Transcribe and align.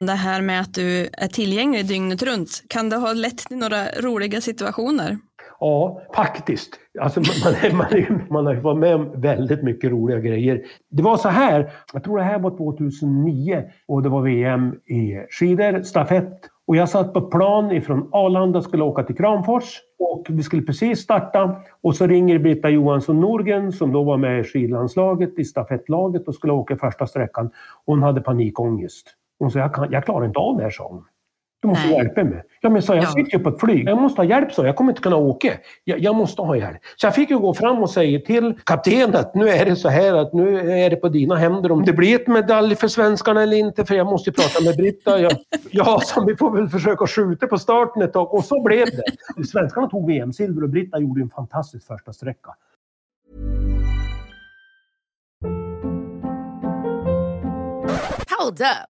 Det 0.00 0.12
här 0.12 0.42
med 0.42 0.60
att 0.60 0.74
du 0.74 1.08
är 1.12 1.28
tillgänglig 1.28 1.88
dygnet 1.88 2.22
runt, 2.22 2.64
kan 2.68 2.88
det 2.88 2.96
ha 2.96 3.12
lett 3.12 3.38
till 3.38 3.56
några 3.56 3.86
roliga 4.00 4.40
situationer? 4.40 5.18
Ja, 5.60 6.02
faktiskt. 6.14 6.70
Alltså 7.00 7.20
man, 7.20 7.76
man, 7.76 8.22
man, 8.30 8.46
har 8.46 8.54
varit 8.54 8.78
med 8.78 8.94
om 8.94 9.20
väldigt 9.20 9.62
mycket 9.62 9.90
roliga 9.90 10.20
grejer. 10.20 10.62
Det 10.90 11.02
var 11.02 11.16
så 11.16 11.28
här, 11.28 11.70
jag 11.92 12.04
tror 12.04 12.18
det 12.18 12.24
här 12.24 12.38
var 12.38 12.56
2009 12.56 13.64
och 13.88 14.02
det 14.02 14.08
var 14.08 14.22
VM 14.22 14.72
i 14.72 15.26
skidor, 15.30 15.82
stafett. 15.82 16.40
Och 16.66 16.76
jag 16.76 16.88
satt 16.88 17.14
på 17.14 17.20
plan 17.20 17.72
ifrån 17.72 18.08
Arlanda 18.12 18.58
och 18.58 18.64
skulle 18.64 18.84
åka 18.84 19.02
till 19.02 19.16
Kramfors. 19.16 19.80
Och 19.98 20.26
vi 20.28 20.42
skulle 20.42 20.62
precis 20.62 21.00
starta. 21.00 21.56
Och 21.82 21.96
så 21.96 22.06
ringer 22.06 22.38
Britta 22.38 22.68
Johansson 22.68 23.20
Norgren 23.20 23.72
som 23.72 23.92
då 23.92 24.02
var 24.02 24.16
med 24.16 24.40
i 24.40 24.44
skidlandslaget, 24.44 25.38
i 25.38 25.44
stafettlaget 25.44 26.28
och 26.28 26.34
skulle 26.34 26.52
åka 26.52 26.76
första 26.76 27.06
sträckan. 27.06 27.50
Hon 27.86 28.02
hade 28.02 28.20
panikångest. 28.20 29.14
Hon 29.38 29.50
sa, 29.50 29.58
jag, 29.58 29.74
kan, 29.74 29.92
jag 29.92 30.04
klarar 30.04 30.26
inte 30.26 30.38
av 30.38 30.56
det 30.56 30.62
här, 30.62 30.70
sa 30.70 30.88
hon. 30.88 31.04
Du 31.62 31.68
måste 31.68 31.86
Nej. 31.86 31.96
hjälpa 31.96 32.24
mig. 32.24 32.42
Ja, 32.60 32.70
men 32.70 32.82
så 32.82 32.94
jag 32.94 33.04
ja. 33.04 33.08
sitter 33.08 33.38
ju 33.38 33.44
på 33.44 33.48
ett 33.48 33.60
flyg. 33.60 33.88
Jag 33.88 34.00
måste 34.00 34.20
ha 34.20 34.26
hjälp, 34.26 34.52
så 34.52 34.66
jag 34.66 34.76
kommer 34.76 34.92
inte 34.92 35.02
kunna 35.02 35.16
åka. 35.16 35.52
Jag, 35.84 35.98
jag, 35.98 36.14
måste 36.14 36.42
ha 36.42 36.56
hjälp. 36.56 36.78
Så 36.96 37.06
jag 37.06 37.14
fick 37.14 37.30
ju 37.30 37.38
gå 37.38 37.54
fram 37.54 37.78
och 37.78 37.90
säga 37.90 38.20
till 38.20 38.58
kaptenen 38.64 39.16
att 39.16 39.34
nu 39.34 39.48
är 39.48 39.64
det 39.64 39.76
så 39.76 39.88
här 39.88 40.14
att 40.14 40.32
nu 40.32 40.72
är 40.72 40.90
det 40.90 40.96
på 40.96 41.08
dina 41.08 41.34
händer 41.34 41.72
om 41.72 41.84
det 41.84 41.92
blir 41.92 42.14
ett 42.14 42.26
medalj 42.26 42.76
för 42.76 42.88
svenskarna 42.88 43.42
eller 43.42 43.56
inte. 43.56 43.84
För 43.84 43.94
jag 43.94 44.06
måste 44.06 44.30
ju 44.30 44.34
prata 44.34 44.64
med 44.64 44.76
Britta. 44.76 45.20
Jag, 45.20 45.32
ja, 45.70 46.00
så 46.04 46.24
vi 46.24 46.36
får 46.36 46.50
väl 46.56 46.68
försöka 46.68 47.06
skjuta 47.06 47.46
på 47.46 47.58
starten 47.58 48.02
ett 48.02 48.12
tag. 48.12 48.34
Och 48.34 48.44
så 48.44 48.62
blev 48.62 48.86
det. 48.86 49.44
Svenskarna 49.44 49.86
tog 49.86 50.06
VM-silver 50.06 50.62
och 50.62 50.70
Britta 50.70 50.98
gjorde 50.98 51.20
en 51.20 51.30
fantastisk 51.30 51.86
första 51.86 52.12
sträcka. 52.12 52.50
Hold 58.38 58.60
up. 58.60 58.95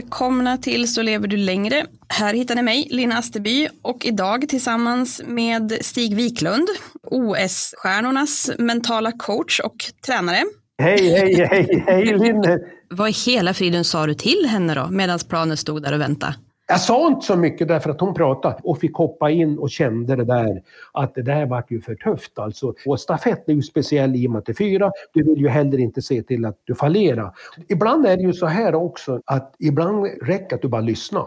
Välkomna 0.00 0.56
till 0.56 0.94
Så 0.94 1.02
lever 1.02 1.28
du 1.28 1.36
längre. 1.36 1.86
Här 2.08 2.34
hittar 2.34 2.54
ni 2.54 2.62
mig, 2.62 2.88
Lina 2.90 3.18
Asterby, 3.18 3.68
och 3.82 4.04
idag 4.04 4.48
tillsammans 4.48 5.22
med 5.26 5.78
Stig 5.80 6.16
Wiklund, 6.16 6.68
OS-stjärnornas 7.02 8.50
mentala 8.58 9.12
coach 9.12 9.60
och 9.60 9.76
tränare. 10.06 10.42
Hej, 10.82 11.10
hej, 11.10 11.46
hej, 11.50 11.84
hej 11.86 12.04
Linne! 12.04 12.58
Vad 12.90 13.08
i 13.08 13.12
hela 13.12 13.54
friden 13.54 13.84
sa 13.84 14.06
du 14.06 14.14
till 14.14 14.46
henne 14.48 14.74
då, 14.74 14.88
medan 14.90 15.18
planen 15.28 15.56
stod 15.56 15.82
där 15.82 15.92
och 15.92 16.00
väntade? 16.00 16.34
Jag 16.70 16.80
sa 16.80 17.06
inte 17.06 17.26
så 17.26 17.36
mycket 17.36 17.68
därför 17.68 17.90
att 17.90 18.00
hon 18.00 18.14
pratade 18.14 18.56
och 18.62 18.78
fick 18.78 18.94
hoppa 18.94 19.30
in 19.30 19.58
och 19.58 19.70
kände 19.70 20.16
det 20.16 20.24
där 20.24 20.62
att 20.92 21.14
det 21.14 21.22
där 21.22 21.46
vart 21.46 21.70
ju 21.70 21.80
för 21.80 21.94
tufft 21.94 22.38
alltså. 22.38 22.74
Och 22.86 23.00
stafett 23.00 23.48
är 23.48 23.52
ju 23.52 23.62
speciell 23.62 24.16
i 24.16 24.26
och 24.26 24.30
med 24.30 24.38
att 24.38 24.46
det 24.46 24.52
är 24.52 24.54
fyra. 24.54 24.92
Du 25.12 25.22
vill 25.22 25.38
ju 25.38 25.48
heller 25.48 25.78
inte 25.78 26.02
se 26.02 26.22
till 26.22 26.44
att 26.44 26.58
du 26.64 26.74
fallerar. 26.74 27.32
Ibland 27.68 28.06
är 28.06 28.16
det 28.16 28.22
ju 28.22 28.32
så 28.32 28.46
här 28.46 28.74
också 28.74 29.20
att 29.24 29.54
ibland 29.58 30.06
räcker 30.22 30.56
att 30.56 30.62
du 30.62 30.68
bara 30.68 30.80
lyssnar. 30.80 31.26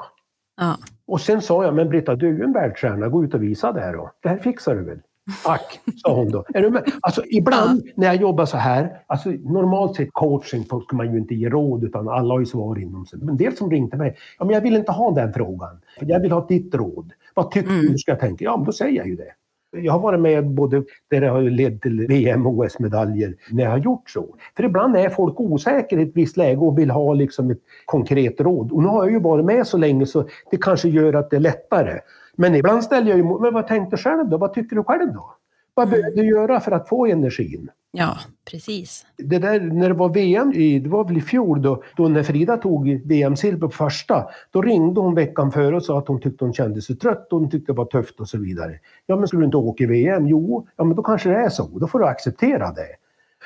Ja. 0.57 0.77
Och 1.07 1.21
sen 1.21 1.41
sa 1.41 1.63
jag, 1.63 1.75
men 1.75 1.89
Britta 1.89 2.15
du 2.15 2.27
är 2.27 2.31
ju 2.31 2.43
en 2.43 2.53
världsstjärna, 2.53 3.09
gå 3.09 3.23
ut 3.23 3.33
och 3.33 3.43
visa 3.43 3.71
det 3.71 3.81
här 3.81 3.93
då. 3.93 4.11
Det 4.19 4.29
här 4.29 4.37
fixar 4.37 4.75
du 4.75 4.83
väl? 4.83 4.99
Tack, 5.43 5.79
sa 6.03 6.15
hon 6.15 6.29
då. 6.29 6.45
Är 6.53 6.61
du 6.61 6.69
med? 6.69 6.91
Alltså, 7.01 7.23
ibland 7.25 7.81
ja. 7.85 7.91
när 7.95 8.07
jag 8.07 8.15
jobbar 8.15 8.45
så 8.45 8.57
här, 8.57 9.01
alltså, 9.07 9.29
normalt 9.29 9.95
sett 9.95 10.09
coaching 10.11 10.65
ska 10.65 10.95
man 10.95 11.11
ju 11.11 11.17
inte 11.17 11.35
ge 11.35 11.49
råd 11.49 11.83
utan 11.83 12.07
alla 12.07 12.33
har 12.33 12.39
ju 12.39 12.45
svar 12.45 12.79
inom 12.79 13.05
sig. 13.05 13.19
Men 13.19 13.29
en 13.29 13.37
del 13.37 13.55
som 13.55 13.71
ringde 13.71 13.97
mig, 13.97 14.15
ja, 14.39 14.45
men 14.45 14.53
jag 14.53 14.61
vill 14.61 14.75
inte 14.75 14.91
ha 14.91 15.11
den 15.11 15.33
frågan. 15.33 15.81
Jag 15.99 16.19
vill 16.19 16.31
ha 16.31 16.47
ditt 16.47 16.75
råd. 16.75 17.11
Vad 17.33 17.51
tycker 17.51 17.69
mm. 17.69 17.91
du 17.91 17.97
ska 17.97 18.11
jag 18.11 18.19
tänka? 18.19 18.45
Ja, 18.45 18.57
men 18.57 18.65
då 18.65 18.71
säger 18.71 18.97
jag 18.97 19.07
ju 19.07 19.15
det. 19.15 19.33
Jag 19.75 19.93
har 19.93 19.99
varit 19.99 20.19
med 20.19 20.49
både 20.49 20.83
där 21.09 21.21
det 21.21 21.27
har 21.27 21.41
lett 21.41 21.81
till 21.81 22.07
VM 22.07 22.47
och 22.47 22.53
OS-medaljer 22.53 23.35
när 23.51 23.63
jag 23.63 23.71
har 23.71 23.77
gjort 23.77 24.09
så. 24.09 24.35
För 24.55 24.63
ibland 24.63 24.95
är 24.95 25.09
folk 25.09 25.39
osäkra 25.39 25.99
i 25.99 26.03
ett 26.03 26.15
visst 26.15 26.37
läge 26.37 26.59
och 26.59 26.79
vill 26.79 26.91
ha 26.91 27.13
liksom 27.13 27.51
ett 27.51 27.61
konkret 27.85 28.41
råd. 28.41 28.71
Och 28.71 28.83
nu 28.83 28.89
har 28.89 29.03
jag 29.03 29.11
ju 29.11 29.19
varit 29.19 29.45
med 29.45 29.67
så 29.67 29.77
länge 29.77 30.05
så 30.05 30.27
det 30.51 30.57
kanske 30.57 30.89
gör 30.89 31.13
att 31.13 31.29
det 31.29 31.35
är 31.35 31.39
lättare. 31.39 31.99
Men 32.37 32.55
ibland 32.55 32.83
ställer 32.83 33.09
jag 33.09 33.17
ju 33.17 33.23
men 33.23 33.53
vad 33.53 33.67
tänkte 33.67 33.97
själv 33.97 34.29
då? 34.29 34.37
Vad 34.37 34.53
tycker 34.53 34.75
du 34.75 34.83
själv 34.83 35.13
då? 35.13 35.35
Vad 35.73 35.89
behöver 35.89 36.11
du 36.11 36.25
göra 36.25 36.59
för 36.59 36.71
att 36.71 36.89
få 36.89 37.05
energin? 37.05 37.69
Ja, 37.91 38.17
precis. 38.51 39.05
Det 39.17 39.39
där 39.39 39.59
när 39.59 39.89
det 39.89 39.95
var 39.95 40.09
VM, 40.09 40.53
i, 40.53 40.79
det 40.79 40.89
var 40.89 41.03
väl 41.03 41.17
i 41.17 41.21
fjol 41.21 41.61
då, 41.61 41.83
då 41.97 42.07
när 42.07 42.23
Frida 42.23 42.57
tog 42.57 43.01
VM-silver 43.05 43.67
på 43.67 43.69
första, 43.69 44.25
då 44.51 44.61
ringde 44.61 45.01
hon 45.01 45.15
veckan 45.15 45.51
före 45.51 45.75
och 45.75 45.83
sa 45.83 45.99
att 45.99 46.07
hon 46.07 46.21
tyckte 46.21 46.45
hon 46.45 46.53
kände 46.53 46.81
sig 46.81 46.95
trött 46.95 47.33
och 47.33 47.39
hon 47.39 47.49
tyckte 47.49 47.71
det 47.71 47.77
var 47.77 47.85
tufft 47.85 48.19
och 48.19 48.29
så 48.29 48.37
vidare. 48.37 48.79
Ja, 49.05 49.15
men 49.15 49.27
skulle 49.27 49.41
du 49.41 49.45
inte 49.45 49.57
åka 49.57 49.83
i 49.83 49.87
VM? 49.87 50.27
Jo, 50.27 50.67
ja 50.75 50.83
men 50.83 50.95
då 50.95 51.03
kanske 51.03 51.29
det 51.29 51.35
är 51.35 51.49
så. 51.49 51.79
Då 51.79 51.87
får 51.87 51.99
du 51.99 52.05
acceptera 52.05 52.71
det. 52.71 52.87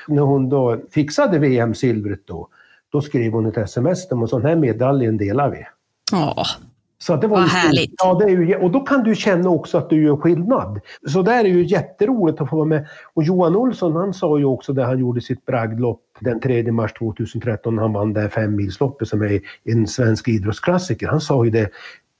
När 0.08 0.22
hon 0.22 0.48
då 0.48 0.78
fixade 0.90 1.38
VM-silvret 1.38 2.26
då, 2.26 2.48
då 2.92 3.00
skrev 3.00 3.32
hon 3.32 3.46
ett 3.46 3.56
sms 3.56 4.12
och 4.12 4.28
sån 4.28 4.42
här 4.42 4.56
medaljen 4.56 5.16
delar 5.16 5.50
vi. 5.50 5.66
Ja, 6.12 6.44
så 7.02 7.16
det 7.16 7.26
var 7.26 7.40
Vad 7.40 7.48
härligt. 7.48 7.94
Ja, 8.02 8.14
det 8.14 8.24
är 8.24 8.28
ju, 8.28 8.56
och 8.56 8.70
då 8.70 8.80
kan 8.80 9.02
du 9.02 9.14
känna 9.14 9.50
också 9.50 9.78
att 9.78 9.90
du 9.90 10.02
gör 10.02 10.16
skillnad. 10.16 10.80
Så 11.08 11.22
där 11.22 11.44
är 11.44 11.48
ju 11.48 11.64
jätteroligt 11.66 12.40
att 12.40 12.50
få 12.50 12.56
vara 12.56 12.66
med. 12.66 12.86
Och 13.14 13.22
Johan 13.22 13.56
Olsson 13.56 13.96
han 13.96 14.14
sa 14.14 14.38
ju 14.38 14.44
också 14.44 14.72
det 14.72 14.84
han 14.84 14.98
gjorde 14.98 15.20
sitt 15.20 15.46
bragdlopp 15.46 16.02
den 16.20 16.40
3 16.40 16.72
mars 16.72 16.92
2013 16.92 17.74
när 17.74 17.82
han 17.82 17.92
vann 17.92 18.12
det 18.12 18.20
här 18.20 18.28
femmilsloppet 18.28 19.08
som 19.08 19.22
är 19.22 19.40
en 19.64 19.86
svensk 19.86 20.28
idrottsklassiker. 20.28 21.06
Han 21.06 21.20
sa 21.20 21.44
ju 21.44 21.50
det, 21.50 21.70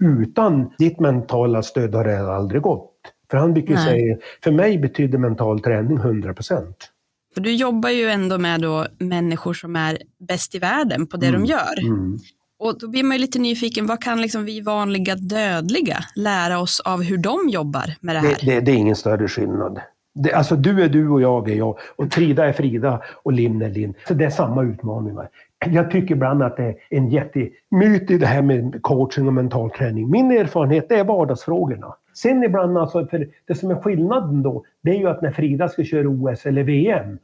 utan 0.03 0.71
ditt 0.79 1.01
mentala 1.01 1.63
stöd 1.63 1.95
har 1.95 2.05
det 2.05 2.35
aldrig 2.35 2.63
gått. 2.63 2.93
För 3.31 3.39
han 3.39 3.53
brukar 3.53 3.75
ju 3.75 3.81
säga, 3.81 4.17
för 4.45 4.51
mig 4.51 4.79
betyder 4.79 5.19
mental 5.19 5.61
träning 5.61 5.97
100 5.97 6.35
procent. 6.35 6.91
För 7.35 7.41
du 7.41 7.55
jobbar 7.55 7.91
ju 7.91 8.09
ändå 8.09 8.39
med 8.39 8.61
då 8.61 8.87
människor 8.99 9.55
som 9.55 9.77
är 9.77 9.99
bäst 10.19 10.55
i 10.55 10.59
världen 10.59 11.07
på 11.07 11.17
det 11.17 11.27
Mm, 11.27 11.41
de 11.41 11.47
gör. 11.47 11.81
Mm. 11.87 12.19
Och 12.59 12.79
då 12.79 12.89
blir 12.89 13.05
man 13.05 13.17
ju 13.17 13.21
lite 13.21 13.39
nyfiken, 13.39 13.87
vad 13.87 14.03
kan 14.03 14.21
liksom 14.21 14.45
vi 14.45 14.61
vanliga 14.61 15.15
dödliga 15.15 15.99
lära 16.15 16.59
oss 16.59 16.81
av 16.81 17.03
hur 17.03 17.19
de 17.19 17.49
jobbar 17.49 17.95
med 18.01 18.15
det 18.15 18.21
här? 18.21 18.29
Det, 18.29 18.47
det, 18.47 18.61
det 18.61 18.73
är 18.73 18.77
ingen 18.77 18.97
större 18.97 19.29
skillnad. 19.29 19.81
Det, 20.15 20.33
alltså 20.33 20.57
du 20.57 20.83
är 20.83 20.89
du 20.89 21.09
och 21.09 21.21
jag 21.21 21.51
är 21.51 21.55
jag 21.55 21.79
och 21.97 22.13
Frida 22.13 22.47
är 22.47 22.53
Frida 22.53 23.03
och 23.23 23.33
Linn 23.33 23.63
är 23.63 23.69
Linn. 23.69 23.95
Så 24.09 24.15
det 24.15 24.25
är 24.25 24.31
samma 24.31 24.63
utmaningar. 24.63 25.29
Jag 25.67 25.91
tycker 25.91 26.15
ibland 26.15 26.43
att 26.43 26.57
det 26.57 26.65
är 26.65 26.75
en 26.91 27.09
jättemyt 27.09 28.11
i 28.11 28.19
det 28.19 28.27
här 28.27 28.43
med 28.43 28.83
coaching 28.83 29.27
och 29.27 29.33
mental 29.33 29.71
träning. 29.71 30.11
Min 30.11 30.31
erfarenhet 30.31 30.93
är 30.93 31.05
vardagsfrågorna. 31.05 31.95
Sen 32.15 32.45
ibland, 32.45 32.79
alltså, 32.79 33.07
för 33.07 33.29
det 33.47 33.55
som 33.55 33.71
är 33.71 33.75
skillnaden 33.75 34.43
då, 34.43 34.65
det 34.83 34.91
är 34.91 34.99
ju 34.99 35.09
att 35.09 35.23
när 35.23 35.31
Frida 35.31 35.69
ska 35.69 35.85
köra 35.85 36.09
OS 36.09 36.47
eller 36.47 36.63
VM, 36.63 37.19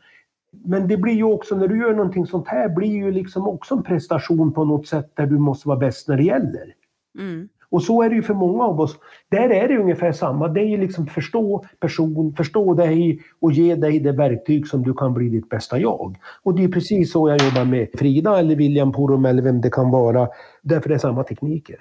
men 0.65 0.89
det 0.89 0.97
blir 0.97 1.15
ju 1.15 1.25
också, 1.25 1.56
när 1.56 1.69
du 1.69 1.79
gör 1.79 1.95
någonting 1.95 2.27
sånt 2.27 2.49
här, 2.49 2.69
blir 2.69 2.93
ju 2.93 3.11
liksom 3.11 3.49
också 3.49 3.75
en 3.75 3.83
prestation 3.83 4.53
på 4.53 4.65
något 4.65 4.87
sätt 4.87 5.11
där 5.15 5.27
du 5.27 5.39
måste 5.39 5.69
vara 5.69 5.79
bäst 5.79 6.09
när 6.09 6.17
det 6.17 6.23
gäller. 6.23 6.75
Mm. 7.19 7.49
Och 7.75 7.83
så 7.83 8.03
är 8.03 8.11
det 8.11 8.17
ju 8.17 8.23
för 8.23 8.35
många 8.35 8.65
av 8.65 8.81
oss. 8.81 8.99
Där 9.29 9.51
är 9.51 9.69
det 9.69 9.79
ungefär 9.79 10.12
samma. 10.12 10.49
Det 10.49 10.61
är 10.61 10.67
ju 10.67 10.77
liksom 10.77 11.06
förstå 11.06 11.65
person, 11.81 12.35
förstå 12.37 12.75
dig 12.75 13.21
och 13.41 13.53
ge 13.53 13.75
dig 13.75 14.01
det 14.01 14.12
verktyg 14.12 14.67
som 14.67 14.83
du 14.83 14.95
kan 14.95 15.15
bli 15.15 15.29
ditt 15.29 15.49
bästa 15.49 15.79
jag. 15.79 16.19
Och 16.43 16.55
det 16.55 16.65
är 16.65 16.69
precis 16.69 17.12
så 17.12 17.29
jag 17.29 17.43
jobbar 17.43 17.65
med 17.65 17.89
Frida 17.95 18.39
eller 18.39 18.57
William 18.57 18.93
Porum 18.93 19.25
eller 19.25 19.43
vem 19.43 19.61
det 19.61 19.71
kan 19.71 19.91
vara. 19.91 20.29
Därför 20.62 20.89
det 20.89 20.95
är 20.95 20.99
samma 20.99 21.25
tekniker. 21.25 21.77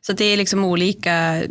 Så 0.00 0.12
det 0.12 0.24
är 0.24 0.36
liksom 0.36 0.64
olika, 0.64 1.42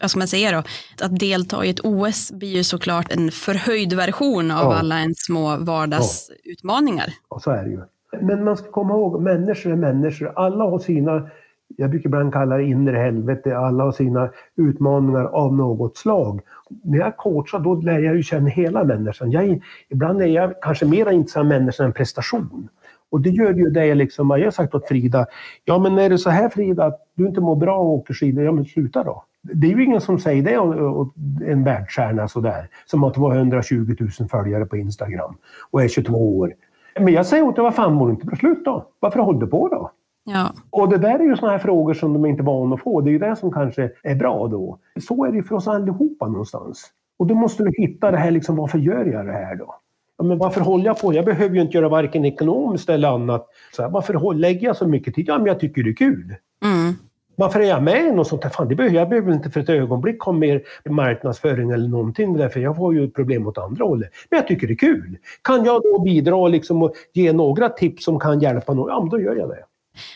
vad 0.00 0.10
ska 0.10 0.18
man 0.18 0.28
säga 0.28 0.52
då, 0.52 0.62
att 1.04 1.18
delta 1.18 1.64
i 1.64 1.70
ett 1.70 1.80
OS 1.84 2.32
blir 2.32 2.48
ju 2.56 2.64
såklart 2.64 3.12
en 3.12 3.30
förhöjd 3.30 3.92
version 3.92 4.50
av 4.50 4.72
Ja. 4.72 4.74
alla 4.74 5.00
ens 5.00 5.18
små 5.18 5.56
vardagsutmaningar. 5.56 7.12
Och 7.28 7.42
så 7.42 7.50
är 7.50 7.64
det 7.64 7.70
ju. 7.70 7.80
Men 8.20 8.44
man 8.44 8.56
ska 8.56 8.70
komma 8.70 8.94
ihåg, 8.94 9.22
människor 9.22 9.72
är 9.72 9.76
människor. 9.76 10.32
Alla 10.36 10.64
har 10.64 10.78
sina, 10.78 11.28
jag 11.76 11.90
brukar 11.90 12.08
ibland 12.08 12.32
kalla 12.32 12.56
det 12.56 12.64
inre 12.64 12.96
helvete, 12.96 13.56
alla 13.56 13.84
har 13.84 13.92
sina 13.92 14.30
utmaningar 14.56 15.24
av 15.24 15.54
något 15.54 15.96
slag. 15.96 16.40
När 16.84 16.98
jag 16.98 17.16
coachar 17.16 17.58
då 17.58 17.74
lär 17.74 17.98
jag 17.98 18.16
ju 18.16 18.22
känna 18.22 18.48
hela 18.48 18.84
människan. 18.84 19.30
Jag 19.30 19.60
ibland 19.88 20.22
är 20.22 20.26
jag 20.26 20.62
kanske 20.62 20.86
mer 20.86 21.10
intresserad 21.10 21.40
av 21.46 21.48
människan 21.48 21.86
än 21.86 21.92
prestation. 21.92 22.68
Och 23.14 23.20
det 23.20 23.30
gör 23.30 23.54
ju 23.54 23.70
det 23.70 23.94
liksom, 23.94 24.30
jag 24.30 24.46
har 24.46 24.50
sagt 24.50 24.74
åt 24.74 24.88
Frida, 24.88 25.26
ja 25.64 25.78
men 25.78 25.98
är 25.98 26.10
det 26.10 26.18
så 26.18 26.30
här 26.30 26.48
Frida, 26.48 26.84
att 26.84 27.00
du 27.14 27.26
inte 27.26 27.40
mår 27.40 27.56
bra 27.56 27.78
och 27.78 27.88
åker 27.88 28.14
skidor, 28.14 28.44
ja 28.44 28.52
men 28.52 28.64
sluta 28.64 29.04
då. 29.04 29.24
Det 29.42 29.66
är 29.66 29.70
ju 29.70 29.84
ingen 29.84 30.00
som 30.00 30.18
säger 30.18 30.42
det 30.42 30.58
åt 30.58 31.14
en 31.46 31.64
världsstjärna 31.64 32.28
sådär, 32.28 32.68
som 32.86 33.04
att 33.04 33.16
vara 33.16 33.36
120 33.36 33.96
000 34.20 34.28
följare 34.28 34.66
på 34.66 34.76
Instagram 34.76 35.34
och 35.70 35.82
är 35.82 35.88
22 35.88 36.38
år. 36.38 36.54
Men 37.00 37.12
jag 37.12 37.26
säger 37.26 37.44
åt 37.44 37.56
dig, 37.56 37.62
vad 37.62 37.74
fan 37.74 37.94
mår 37.94 38.06
du 38.06 38.12
inte 38.12 38.26
bra? 38.26 38.36
Slut 38.36 38.64
då. 38.64 38.86
Varför 39.00 39.20
håller 39.20 39.40
du 39.40 39.46
på 39.46 39.68
då? 39.68 39.90
Ja. 40.24 40.52
Och 40.70 40.88
det 40.88 40.98
där 40.98 41.18
är 41.18 41.24
ju 41.24 41.36
såna 41.36 41.52
här 41.52 41.58
frågor 41.58 41.94
som 41.94 42.12
de 42.12 42.26
inte 42.26 42.42
är 42.42 42.44
vana 42.44 42.74
att 42.74 42.80
få. 42.80 43.00
Det 43.00 43.10
är 43.10 43.12
ju 43.12 43.18
det 43.18 43.36
som 43.36 43.52
kanske 43.52 43.90
är 44.02 44.14
bra 44.14 44.48
då. 44.48 44.78
Så 45.08 45.24
är 45.24 45.30
det 45.30 45.36
ju 45.36 45.42
för 45.42 45.54
oss 45.54 45.68
allihopa 45.68 46.28
någonstans. 46.28 46.90
Och 47.18 47.26
då 47.26 47.34
måste 47.34 47.64
du 47.64 47.72
hitta 47.76 48.10
det 48.10 48.16
här, 48.16 48.30
liksom, 48.30 48.56
varför 48.56 48.78
gör 48.78 49.04
jag 49.04 49.26
det 49.26 49.32
här 49.32 49.56
då? 49.56 49.74
Ja, 50.18 50.24
men 50.24 50.38
varför 50.38 50.60
håller 50.60 50.84
jag 50.84 51.00
på? 51.00 51.14
Jag 51.14 51.24
behöver 51.24 51.54
ju 51.54 51.60
inte 51.62 51.76
göra 51.76 51.88
varken 51.88 52.24
ekonomiskt 52.24 52.88
eller 52.88 53.08
annat. 53.08 53.46
Så 53.76 53.82
här, 53.82 53.88
varför 53.90 54.34
lägger 54.34 54.66
jag 54.66 54.76
så 54.76 54.88
mycket 54.88 55.14
tid? 55.14 55.28
Ja, 55.28 55.38
men 55.38 55.46
jag 55.46 55.60
tycker 55.60 55.82
det 55.82 55.90
är 55.90 55.94
kul. 55.96 56.34
Mm. 56.64 56.94
Varför 57.36 57.60
är 57.60 57.64
jag 57.64 57.82
med 57.82 58.06
i 58.06 58.10
något 58.10 58.28
sånt 58.28 58.44
här? 58.44 58.50
Fan, 58.50 58.68
det 58.68 58.74
behöver, 58.74 58.96
jag 58.96 59.08
behöver 59.08 59.32
inte 59.32 59.50
för 59.50 59.60
ett 59.60 59.68
ögonblick 59.68 60.20
ha 60.20 60.32
mer 60.32 60.62
marknadsföring 60.88 61.70
eller 61.70 61.88
någonting 61.88 62.36
därför 62.36 62.60
jag 62.60 62.76
får 62.76 62.94
ju 62.94 63.10
problem 63.10 63.46
åt 63.46 63.58
andra 63.58 63.84
hållet. 63.84 64.10
Men 64.30 64.36
jag 64.36 64.48
tycker 64.48 64.66
det 64.66 64.72
är 64.72 64.76
kul. 64.76 65.16
Kan 65.42 65.64
jag 65.64 65.82
då 65.82 65.98
bidra 66.02 66.48
liksom 66.48 66.82
och 66.82 66.94
ge 67.12 67.32
några 67.32 67.68
tips 67.68 68.04
som 68.04 68.20
kan 68.20 68.40
hjälpa 68.40 68.74
någon? 68.74 68.88
Ja, 68.88 69.00
men 69.00 69.08
då 69.10 69.20
gör 69.20 69.34
jag 69.36 69.48
det. 69.48 69.64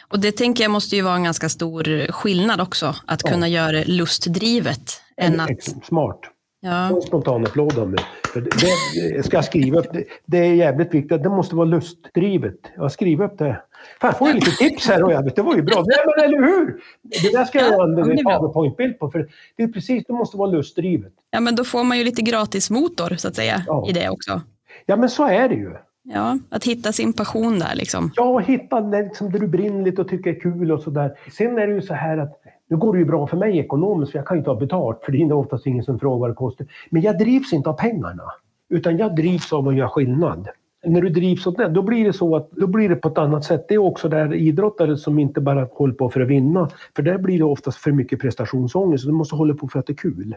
Och 0.09 0.21
det 0.21 0.33
tänker 0.33 0.65
jag 0.65 0.71
måste 0.71 0.97
ju 0.97 1.03
vara 1.03 1.15
en 1.15 1.25
ganska 1.25 1.49
stor 1.49 2.13
skillnad 2.13 2.61
också, 2.61 2.95
att 3.07 3.21
Ja. 3.25 3.31
kunna 3.31 3.49
göra 3.49 3.73
det 3.73 3.85
lustdrivet. 3.85 5.01
Än 5.17 5.41
att, 5.41 5.63
Smart. 5.85 6.21
Ja. 6.61 6.89
En 6.89 7.03
spontan 7.03 7.45
applåd 7.47 7.79
av 7.79 7.91
mig. 7.91 8.05
För 8.33 8.41
det, 8.41 9.23
ska 9.23 9.37
jag 9.37 9.45
skriva 9.45 9.79
upp. 9.79 9.93
Det, 9.93 10.05
det 10.27 10.39
är 10.39 10.55
jävligt 10.55 10.95
viktigt. 10.95 11.23
Det 11.23 11.29
måste 11.29 11.57
vara 11.57 11.67
lustdrivet. 11.67 12.57
Jag 12.77 12.93
skriver 12.93 13.25
upp 13.25 13.39
det. 13.39 13.63
Fan, 14.01 14.09
jag 14.09 14.19
får 14.19 14.29
ju 14.29 14.35
lite 14.35 14.51
tips 14.51 14.89
här 14.89 15.03
och 15.03 15.13
jag 15.13 15.25
vet, 15.25 15.37
det 15.37 15.43
var 15.43 15.57
ju 15.57 15.63
bra. 15.63 15.85
Nej, 15.87 15.97
men 16.17 16.25
eller 16.25 16.39
hur? 16.43 16.81
Det 17.03 17.33
där 17.33 17.45
ska 17.45 17.59
jag 17.59 17.67
Ja, 17.69 17.73
göra 17.73 18.03
en 18.13 18.19
är 18.19 18.25
bra. 18.25 18.39
powerpoint-bild 18.39 18.99
på. 18.99 19.11
För 19.11 19.29
det 19.57 19.63
är 19.63 19.69
precis, 19.69 20.05
det 20.07 20.13
måste 20.13 20.37
vara 20.37 20.51
lustdrivet. 20.51 21.13
ja, 21.31 21.41
men 21.41 21.55
då 21.57 21.65
får 21.65 21.85
man 21.85 21.99
ju 21.99 22.05
lite 22.05 22.23
gratis 22.23 22.71
motor 22.71 23.17
så 23.17 23.29
att 23.29 23.37
säga 23.37 23.63
Ja. 23.67 23.87
i 23.89 23.93
det 23.93 24.09
också. 24.11 24.41
Ja, 24.87 24.97
men 24.97 25.09
så 25.09 25.27
är 25.27 25.49
det 25.49 25.55
ju. 25.55 25.71
Ja, 26.03 26.39
att 26.51 26.65
hitta 26.65 26.93
sin 26.93 27.13
passion 27.13 27.59
där 27.59 27.75
liksom. 27.75 28.11
Ja, 28.17 28.39
hitta 28.39 28.81
det 28.81 29.03
liksom, 29.03 29.33
det 29.33 29.39
du 29.39 29.47
brinner 29.47 29.85
lite 29.85 30.01
och 30.01 30.09
tycker 30.09 30.31
är 30.31 30.41
kul 30.41 30.73
och 30.73 30.83
sådär. 30.83 31.19
Sen 31.33 31.59
är 31.59 31.67
det 31.67 31.73
ju 31.75 31.83
så 31.83 31.95
här 31.95 32.19
att 32.19 32.41
nu 32.69 32.77
går 32.77 32.93
det 32.93 32.99
ju 32.99 33.05
bra 33.05 33.27
för 33.27 33.37
mig 33.37 33.59
ekonomiskt 33.59 34.13
för 34.13 34.19
jag 34.19 34.27
kan 34.27 34.37
ju 34.37 34.39
inte 34.39 34.51
ha 34.51 34.57
betalt 34.61 35.05
för 35.05 35.13
det 35.13 35.23
är 35.23 35.33
oftast 35.33 35.67
ingen 35.67 35.85
som 35.85 35.99
frågar 35.99 36.19
vad 36.19 36.31
det 36.31 36.35
kostar. 36.35 36.67
Men 36.91 37.03
jag 37.03 37.19
drivs 37.19 37.53
inte 37.53 37.71
av 37.71 37.75
pengarna. 37.75 38.23
Utan 38.71 38.97
jag 38.97 39.17
drivs 39.17 39.53
av 39.53 39.69
att 39.69 39.77
göra 39.77 39.89
skillnad. 39.89 40.49
När 40.87 41.01
du 41.03 41.09
drivs 41.09 41.47
åt 41.47 41.57
det, 41.57 41.69
då 41.69 41.83
blir 41.83 42.05
det 42.05 42.13
så 42.13 42.37
att 42.37 42.51
då 42.51 42.67
blir 42.67 42.89
det 42.89 42.97
på 42.97 43.09
ett 43.09 43.19
annat 43.19 43.45
sätt. 43.45 43.65
Det 43.69 43.75
är 43.75 43.79
också 43.79 44.09
där 44.09 44.35
idrottare 44.35 44.97
som 44.97 45.19
inte 45.19 45.41
bara 45.41 45.65
håller 45.73 45.95
på 45.95 46.11
för 46.11 46.21
att 46.21 46.29
vinna. 46.29 46.71
För 46.97 47.03
där 47.03 47.19
blir 47.19 47.39
det 47.39 47.45
oftast 47.45 47.79
för 47.79 47.93
mycket 47.93 48.21
prestationsångest. 48.21 49.07
Du 49.07 49.13
måste 49.13 49.35
hålla 49.37 49.55
på 49.55 49.69
för 49.69 49.79
att 49.79 49.87
det 49.87 49.93
är 49.93 49.97
kul. 49.97 50.35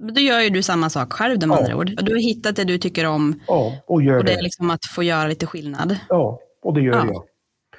Då 0.00 0.20
gör 0.20 0.40
ju 0.40 0.50
du 0.50 0.62
samma 0.62 0.90
sak 0.90 1.12
själv 1.12 1.38
med 1.40 1.48
Ja. 1.48 1.58
andra 1.62 1.76
ord. 1.76 1.90
Du 2.02 2.12
har 2.12 2.20
hittat 2.20 2.56
det 2.56 2.64
du 2.64 2.78
tycker 2.78 3.06
om 3.06 3.34
Ja, 3.48 3.72
och 3.86 4.02
gör 4.02 4.18
och 4.18 4.24
det 4.24 4.32
det. 4.32 4.38
är 4.38 4.42
liksom 4.42 4.70
att 4.70 4.84
få 4.84 5.02
göra 5.02 5.26
lite 5.28 5.46
skillnad. 5.46 5.96
Ja, 6.08 6.38
och 6.62 6.74
det 6.74 6.80
gör 6.80 6.94
Ja. 6.94 7.04
jag. 7.06 7.16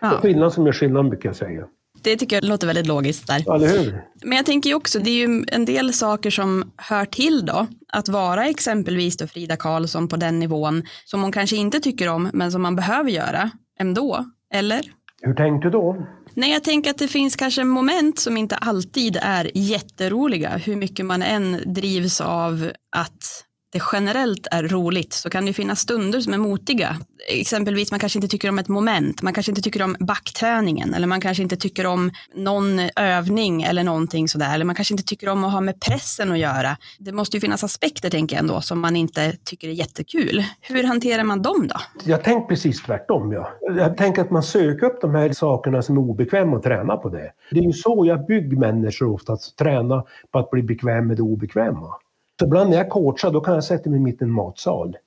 Är 0.09 0.13
Ja, 0.13 0.19
skillnad 0.21 0.53
som 0.53 0.65
gör 0.65 0.73
skillnad 0.73 1.09
brukar 1.09 1.29
jag 1.29 1.35
säga. 1.35 1.65
Det 2.07 2.17
tycker 2.17 2.35
jag 2.35 2.43
låter 2.43 2.67
väldigt 2.67 2.87
logiskt 2.87 3.27
där. 3.27 3.43
Ja, 3.45 3.55
Eller 3.55 3.67
hur? 3.67 4.03
Men 4.23 4.35
jag 4.37 4.45
tänker 4.45 4.69
ju 4.69 4.75
också, 4.75 4.99
det 4.99 5.09
är 5.09 5.27
ju 5.27 5.45
en 5.47 5.65
del 5.65 5.93
saker 5.93 6.29
som 6.29 6.71
hör 6.77 7.05
till 7.05 7.45
då, 7.45 7.67
att 7.93 8.09
vara 8.09 8.45
exempelvis 8.45 9.17
då 9.17 9.27
Frida 9.27 9.55
Karlsson 9.55 10.07
på 10.07 10.15
den 10.15 10.39
nivån 10.39 10.83
som 11.05 11.21
hon 11.21 11.31
kanske 11.31 11.55
inte 11.55 11.79
tycker 11.79 12.09
om, 12.09 12.29
men 12.33 12.51
som 12.51 12.61
man 12.61 12.75
behöver 12.75 13.11
göra 13.11 13.51
ändå, 13.79 14.25
eller? 14.53 14.81
Hur 15.21 15.33
tänkte 15.33 15.67
du 15.67 15.71
då? 15.71 16.07
Nej, 16.33 16.51
jag 16.51 16.63
tänker 16.63 16.89
att 16.89 16.97
det 16.97 17.07
finns 17.07 17.35
kanske 17.35 17.63
moment 17.63 18.19
som 18.19 18.37
inte 18.37 18.55
alltid 18.55 19.17
är 19.21 19.51
jätteroliga. 19.53 20.57
Hur 20.57 20.75
mycket 20.75 21.05
man 21.05 21.21
än 21.21 21.63
drivs 21.65 22.21
av 22.21 22.71
att 22.95 23.46
det 23.73 23.81
generellt 23.93 24.47
är 24.51 24.63
roligt 24.63 25.13
så 25.13 25.29
kan 25.29 25.45
det 25.45 25.53
finnas 25.53 25.79
stunder 25.79 26.19
som 26.19 26.33
är 26.33 26.37
motiga. 26.37 26.97
Exempelvis 27.29 27.91
man 27.91 27.99
kanske 27.99 28.17
inte 28.17 28.27
tycker 28.27 28.49
om 28.49 28.59
ett 28.59 28.67
moment, 28.67 29.21
man 29.21 29.33
kanske 29.33 29.51
inte 29.51 29.61
tycker 29.61 29.83
om 29.83 29.95
backträningen 29.99 30.93
eller 30.93 31.07
man 31.07 31.21
kanske 31.21 31.43
inte 31.43 31.57
tycker 31.57 31.85
om 31.85 32.11
någon 32.35 32.79
övning 32.95 33.63
eller 33.63 33.83
någonting 33.83 34.27
sådär. 34.27 34.53
Eller 34.53 34.65
man 34.65 34.75
kanske 34.75 34.93
inte 34.93 35.03
tycker 35.03 35.29
om 35.29 35.43
att 35.43 35.51
ha 35.51 35.61
med 35.61 35.79
pressen 35.79 36.31
att 36.31 36.39
göra. 36.39 36.77
Det 36.99 37.11
måste 37.11 37.37
ju 37.37 37.41
finnas 37.41 37.63
aspekter 37.63 38.09
tänker 38.09 38.35
jag 38.35 38.41
ändå 38.41 38.61
som 38.61 38.79
man 38.79 38.95
inte 38.95 39.33
tycker 39.43 39.67
är 39.67 39.71
jättekul. 39.71 40.43
Hur 40.61 40.83
hanterar 40.83 41.23
man 41.23 41.41
dem 41.41 41.67
då? 41.67 41.75
Jag 42.05 42.23
tänker 42.23 42.47
precis 42.47 42.83
tvärtom. 42.83 43.31
Ja. 43.31 43.49
Jag 43.77 43.97
tänker 43.97 44.21
att 44.21 44.31
man 44.31 44.43
söker 44.43 44.85
upp 44.85 45.01
de 45.01 45.15
här 45.15 45.33
sakerna 45.33 45.81
som 45.81 45.97
är 45.97 46.01
obekväma 46.01 46.57
och 46.57 46.63
tränar 46.63 46.97
på 46.97 47.09
det. 47.09 47.31
Det 47.51 47.59
är 47.59 47.63
ju 47.63 47.73
så 47.73 48.03
jag 48.07 48.25
bygger 48.25 48.57
människor 48.57 49.13
oftast, 49.13 49.57
träna 49.57 50.03
på 50.31 50.39
att 50.39 50.51
bli 50.51 50.63
bekväm 50.63 51.07
med 51.07 51.17
det 51.17 51.23
obekväma. 51.23 51.93
Så 52.39 52.45
ibland 52.45 52.69
när 52.69 52.77
jag 52.77 52.89
coachar 52.89 53.31
då 53.31 53.41
kan 53.41 53.53
jag 53.53 53.63
sätta 53.63 53.89
mig 53.89 53.99
mitt 53.99 54.21
i 54.21 54.23
en 54.23 54.31
matsal. 54.31 54.97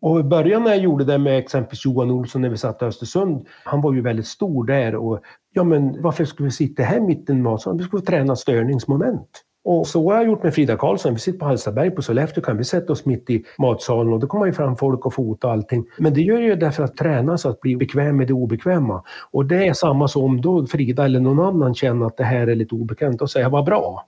Och 0.00 0.20
i 0.20 0.22
början 0.22 0.64
när 0.64 0.70
jag 0.70 0.80
gjorde 0.80 1.04
det 1.04 1.18
med 1.18 1.38
exempelvis 1.38 1.84
Johan 1.84 2.10
Olsson 2.10 2.42
när 2.42 2.48
vi 2.48 2.56
satt 2.56 2.82
i 2.82 2.84
Östersund, 2.84 3.46
han 3.64 3.80
var 3.80 3.92
ju 3.92 4.00
väldigt 4.00 4.26
stor 4.26 4.64
där 4.64 4.94
och 4.94 5.20
ja 5.52 5.64
men 5.64 6.02
varför 6.02 6.24
skulle 6.24 6.46
vi 6.46 6.52
sitta 6.52 6.82
här 6.82 7.00
mitt 7.00 7.30
i 7.30 7.32
en 7.32 7.42
matsal? 7.42 7.78
Vi 7.78 7.84
skulle 7.84 8.02
träna 8.02 8.36
störningsmoment. 8.36 9.42
Och 9.64 9.86
så 9.86 10.10
har 10.10 10.16
jag 10.16 10.26
gjort 10.26 10.42
med 10.42 10.54
Frida 10.54 10.76
Karlsson. 10.76 11.12
Vi 11.14 11.20
sitter 11.20 11.38
på 11.38 11.44
Hallstaberg 11.44 11.90
på 11.90 12.02
Sollefteå 12.02 12.44
kan 12.44 12.56
vi 12.56 12.64
sätta 12.64 12.92
oss 12.92 13.04
mitt 13.06 13.30
i 13.30 13.44
matsalen 13.58 14.12
och 14.12 14.20
då 14.20 14.26
kommer 14.26 14.46
ju 14.46 14.52
fram 14.52 14.76
folk 14.76 15.06
och 15.06 15.14
fota 15.14 15.46
och 15.46 15.52
allting. 15.52 15.84
Men 15.98 16.14
det 16.14 16.20
gör 16.20 16.38
ju 16.38 16.56
därför 16.56 16.82
att 16.82 16.96
träna 16.96 17.38
så 17.38 17.48
att 17.48 17.60
bli 17.60 17.76
bekväm 17.76 18.16
med 18.16 18.26
det 18.26 18.32
obekväma. 18.32 19.02
Och 19.30 19.46
det 19.46 19.66
är 19.66 19.72
samma 19.72 20.08
som 20.08 20.40
då 20.40 20.66
Frida 20.66 21.04
eller 21.04 21.20
någon 21.20 21.40
annan 21.40 21.74
känner 21.74 22.06
att 22.06 22.16
det 22.16 22.24
här 22.24 22.46
är 22.46 22.54
lite 22.54 22.74
obekvämt 22.74 23.22
och 23.22 23.28
jag, 23.34 23.50
vad 23.50 23.64
bra. 23.64 24.04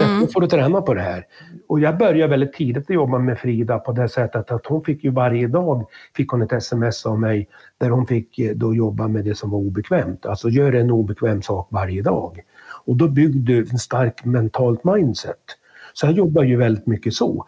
Mm. 0.00 0.20
Då 0.20 0.26
får 0.26 0.40
du 0.40 0.46
träna 0.46 0.82
på 0.82 0.94
det 0.94 1.00
här. 1.00 1.24
Och 1.68 1.80
jag 1.80 1.98
började 1.98 2.30
väldigt 2.30 2.52
tidigt 2.52 2.90
att 2.90 2.94
jobba 2.94 3.18
med 3.18 3.38
Frida 3.38 3.78
på 3.78 3.92
det 3.92 4.08
sättet 4.08 4.50
att 4.50 4.66
hon 4.66 4.84
fick 4.84 5.04
ju 5.04 5.10
varje 5.10 5.48
dag 5.48 5.86
fick 6.16 6.28
hon 6.30 6.42
ett 6.42 6.52
sms 6.52 7.06
av 7.06 7.20
mig 7.20 7.48
där 7.78 7.90
hon 7.90 8.06
fick 8.06 8.38
eh, 8.38 8.54
då 8.54 8.74
jobba 8.74 9.08
med 9.08 9.24
det 9.24 9.34
som 9.34 9.50
var 9.50 9.58
obekvämt. 9.58 10.26
Alltså 10.26 10.48
gör 10.48 10.72
en 10.72 10.90
obekväm 10.90 11.42
sak 11.42 11.68
varje 11.70 12.02
dag. 12.02 12.40
Och 12.84 12.96
då 12.96 13.08
byggde 13.08 13.52
du 13.52 13.58
en 13.70 13.78
stark 13.78 14.24
mentalt 14.24 14.84
mindset. 14.84 15.44
Så 15.92 16.06
jag 16.06 16.12
jobbar 16.12 16.42
ju 16.42 16.56
väldigt 16.56 16.86
mycket 16.86 17.14
så. 17.14 17.46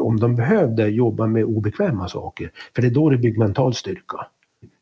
Om 0.00 0.20
de 0.20 0.36
behövde 0.36 0.88
jobba 0.88 1.26
med 1.26 1.44
obekväma 1.44 2.08
saker. 2.08 2.50
För 2.74 2.82
det 2.82 2.88
är 2.88 2.92
då 2.92 3.10
det 3.10 3.18
bygger 3.18 3.38
mental 3.38 3.74
styrka. 3.74 4.26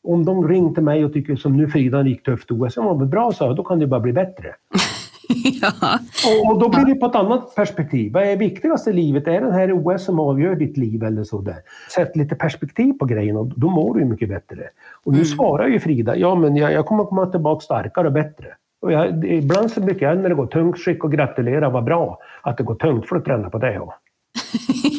Om 0.02 0.24
de 0.24 0.48
ringde 0.48 0.80
mig 0.80 1.04
och 1.04 1.12
tycker 1.12 1.36
som 1.36 1.56
nu 1.56 1.68
Frida 1.68 2.02
gick 2.02 2.22
tufft 2.22 2.50
OS, 2.50 2.76
ja 2.76 2.94
men 2.94 3.10
bra 3.10 3.32
så, 3.32 3.52
då 3.52 3.64
kan 3.64 3.78
det 3.78 3.86
bara 3.86 4.00
bli 4.00 4.12
bättre. 4.12 4.54
ja. 5.62 5.98
Och, 6.44 6.58
då 6.60 6.68
blir 6.68 6.84
det 6.84 6.94
på 6.94 7.06
ett 7.06 7.14
annat 7.14 7.54
perspektiv. 7.54 8.12
Vad 8.12 8.22
är 8.22 8.36
viktigast 8.36 8.88
i 8.88 8.92
livet? 8.92 9.26
Är 9.28 9.40
det 9.40 9.52
här 9.52 9.72
OS 9.72 10.04
som 10.04 10.20
avgör 10.20 10.54
ditt 10.54 10.76
liv 10.76 11.02
eller 11.04 11.24
sådär? 11.24 11.56
Sätt 11.94 12.16
lite 12.16 12.34
perspektiv 12.34 12.92
på 12.92 13.04
grejen 13.04 13.36
och 13.36 13.46
då 13.46 13.70
mår 13.70 13.94
du 13.94 14.04
mycket 14.04 14.28
bättre. 14.28 14.68
Och 15.04 15.12
nu 15.12 15.24
svarar 15.24 15.66
ju 15.66 15.80
Frida, 15.80 16.16
ja 16.16 16.34
men 16.34 16.56
jag, 16.56 16.72
jag 16.72 16.86
kommer 16.86 17.04
komma 17.04 17.26
tillbaka 17.26 17.60
starkare 17.60 18.06
och 18.06 18.12
bättre. 18.12 18.46
Och 18.80 18.92
jag, 18.92 19.24
ibland 19.24 19.70
så 19.70 19.80
brukar 19.80 20.08
jag 20.08 20.18
när 20.18 20.28
det 20.28 20.34
går 20.34 20.46
tungt 20.46 20.78
skick 20.78 21.04
och 21.04 21.12
gratulera, 21.12 21.70
vad 21.70 21.84
bra 21.84 22.18
att 22.42 22.56
det 22.56 22.64
går 22.64 22.74
tungt 22.74 23.08
för 23.08 23.16
att 23.16 23.24
träna 23.24 23.50
på 23.50 23.58
det. 23.58 23.72
Ja. 23.74 23.94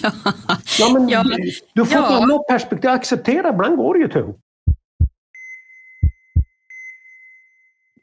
ja. 0.79 0.93
Men 0.93 1.09
Ja. 1.09 1.23
Du 1.73 1.85
får 1.85 2.01
Ja. 2.01 2.23
annat 2.23 2.47
perspektiv. 2.49 2.89
Acceptera, 2.89 3.49
ibland 3.49 3.77
går 3.77 3.93
det 3.93 3.99
ju 3.99 4.07
tungt. 4.07 4.37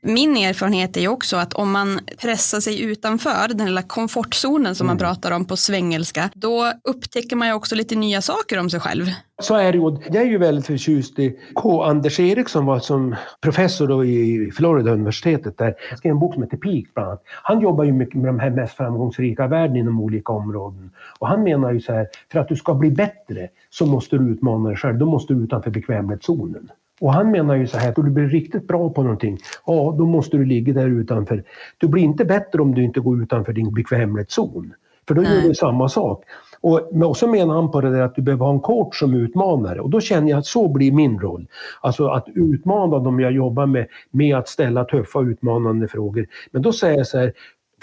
Min 0.06 0.37
erfarenhet 0.37 0.96
är 0.96 1.00
ju 1.00 1.08
också 1.08 1.37
att 1.37 1.52
om 1.54 1.73
man 1.73 2.00
pressar 2.23 2.61
sig 2.61 2.82
utanför 2.82 3.49
den 3.54 3.66
lilla 3.66 3.82
komfortzonen 3.82 4.75
som 4.75 4.87
man 4.87 4.99
pratar 4.99 5.30
om 5.30 5.44
på 5.44 5.56
svengelska, 5.56 6.30
då 6.34 6.73
upptäcker 6.84 7.37
man 7.37 7.49
ju 7.49 7.54
också 7.54 7.75
lite 7.75 7.94
nya 7.94 8.20
saker 8.20 8.61
om 8.61 8.70
sig 8.70 8.80
själv. 8.80 9.04
Så 9.42 9.54
är 9.54 9.73
det 9.73 9.78
ju. 9.78 9.96
Jag 10.06 10.23
är 10.23 10.26
ju 10.26 10.38
väldigt 10.38 10.66
förtjust 10.66 11.18
i 11.18 11.38
K. 11.54 11.82
Anders 11.82 12.20
Eriksson 12.20 12.66
var 12.66 12.78
som 12.78 13.16
professor 13.40 13.88
då 13.88 14.04
i 14.04 14.50
Florida 14.56 14.90
universitetet 14.90 15.58
där. 15.58 15.75
Han 15.88 15.99
skrev 15.99 16.11
en 16.11 16.18
bok 16.18 16.34
som 16.34 16.42
heter 16.42 16.56
Peak 16.56 16.84
bland 16.94 17.08
annat. 17.08 17.23
Han 17.42 17.61
jobbar 17.61 17.84
ju 17.84 17.92
mycket 17.92 18.14
med 18.14 18.26
de 18.26 18.38
här 18.38 18.50
mest 18.50 18.76
framgångsrika 18.76 19.46
världen 19.46 19.76
inom 19.76 20.00
olika 20.00 20.32
områden. 20.32 20.90
Och 21.18 21.28
han 21.28 21.42
menar 21.42 21.73
ju 21.73 21.80
så 21.80 21.92
här, 21.92 22.06
för 22.32 22.38
att 22.38 22.49
du 22.49 22.56
ska 22.56 22.75
bli 22.75 22.90
bättre 22.90 23.49
så 23.70 23.87
måste 23.87 24.18
du 24.18 24.32
utmana 24.32 24.68
dig 24.68 24.78
själv. 24.78 24.99
Då 24.99 25.06
måste 25.06 25.34
du 25.34 25.44
utanför 25.44 25.70
bekvämlighetszonen. 25.70 26.70
Och 27.00 27.12
han 27.12 27.30
menar 27.30 27.54
ju 27.54 27.66
så 27.66 27.78
här, 27.78 27.88
att 27.88 27.96
du 27.96 28.02
blir 28.02 28.28
riktigt 28.28 28.68
bra 28.68 28.90
på 28.90 29.02
någonting, 29.02 29.38
ja 29.66 29.94
då 29.98 30.06
måste 30.06 30.36
du 30.36 30.44
ligga 30.44 30.72
där 30.72 30.86
utanför. 30.86 31.44
Du 31.78 31.88
blir 31.88 32.02
inte 32.02 32.24
bättre 32.24 32.62
om 32.62 32.74
du 32.74 32.84
inte 32.84 33.00
går 33.00 33.22
utanför 33.22 33.52
din 33.52 33.74
bekvämlighetszon. 33.74 34.74
För 35.08 35.14
då 35.14 35.22
gör 35.22 35.30
Nej. 35.30 35.48
du 35.48 35.54
samma 35.54 35.88
sak. 35.88 36.24
Och 36.60 37.16
så 37.16 37.28
menar 37.28 37.54
han 37.54 37.70
på 37.70 37.80
det 37.80 37.90
där 37.90 38.00
att 38.00 38.14
du 38.14 38.22
behöver 38.22 38.44
ha 38.44 38.52
en 38.52 38.60
coach 38.60 38.98
som 38.98 39.14
utmanare. 39.14 39.80
Och 39.80 39.90
då 39.90 40.00
känner 40.00 40.30
jag 40.30 40.38
att 40.38 40.46
så 40.46 40.68
blir 40.68 40.92
min 40.92 41.18
roll. 41.18 41.46
Alltså 41.80 42.06
att 42.06 42.28
utmana 42.34 42.98
dem 42.98 43.20
jag 43.20 43.32
jobbar 43.32 43.66
med, 43.66 43.86
med 44.10 44.36
att 44.36 44.48
ställa 44.48 44.84
tuffa 44.84 45.20
utmanande 45.20 45.88
frågor. 45.88 46.26
Men 46.50 46.62
då 46.62 46.72
säger 46.72 46.96
jag 46.96 47.06
så 47.06 47.18
här, 47.18 47.32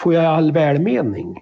får 0.00 0.14
jag 0.14 0.24
all 0.24 0.52
välmening? 0.52 1.40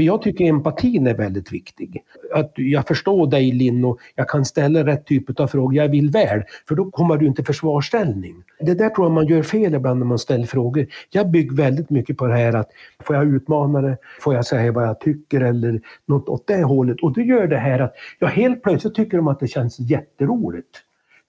För 0.00 0.04
jag 0.04 0.22
tycker 0.22 0.44
empatin 0.44 1.06
är 1.06 1.14
väldigt 1.14 1.52
viktig. 1.52 2.02
Att 2.34 2.52
jag 2.54 2.86
förstår 2.86 3.26
dig 3.26 3.52
Linn 3.52 3.84
och 3.84 3.98
jag 4.14 4.28
kan 4.28 4.44
ställa 4.44 4.86
rätt 4.86 5.06
typ 5.06 5.40
av 5.40 5.46
frågor. 5.46 5.74
Jag 5.74 5.88
vill 5.88 6.10
väl. 6.10 6.42
För 6.68 6.74
då 6.74 6.90
kommer 6.90 7.16
du 7.16 7.26
inte 7.26 7.42
i 7.42 7.44
försvarsställning. 7.44 8.42
Det 8.60 8.74
där 8.74 8.88
tror 8.88 9.06
jag 9.06 9.12
man 9.12 9.26
gör 9.26 9.42
fel 9.42 9.74
ibland 9.74 9.98
när 9.98 10.06
man 10.06 10.18
ställer 10.18 10.46
frågor. 10.46 10.86
Jag 11.10 11.30
bygger 11.30 11.56
väldigt 11.56 11.90
mycket 11.90 12.16
på 12.16 12.26
det 12.26 12.34
här 12.34 12.52
att 12.52 12.70
får 13.00 13.16
jag 13.16 13.26
utmana 13.26 13.80
det? 13.80 13.96
Får 14.20 14.34
jag 14.34 14.46
säga 14.46 14.72
vad 14.72 14.86
jag 14.86 15.00
tycker 15.00 15.40
eller 15.40 15.80
något 16.06 16.28
åt 16.28 16.46
det 16.46 16.62
hållet? 16.62 17.00
Och 17.02 17.14
det 17.14 17.22
gör 17.22 17.46
det 17.46 17.58
här 17.58 17.78
att 17.78 17.94
jag 18.18 18.28
helt 18.28 18.62
plötsligt 18.62 18.94
tycker 18.94 19.16
de 19.16 19.28
att 19.28 19.40
det 19.40 19.48
känns 19.48 19.80
jätteroligt. 19.80 20.78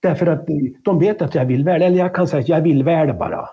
Därför 0.00 0.26
att 0.26 0.46
de 0.82 0.98
vet 0.98 1.22
att 1.22 1.34
jag 1.34 1.44
vill 1.44 1.64
väl. 1.64 1.82
Eller 1.82 1.98
jag 1.98 2.14
kan 2.14 2.28
säga 2.28 2.40
att 2.40 2.48
jag 2.48 2.60
vill 2.60 2.84
väl 2.84 3.14
bara. 3.14 3.48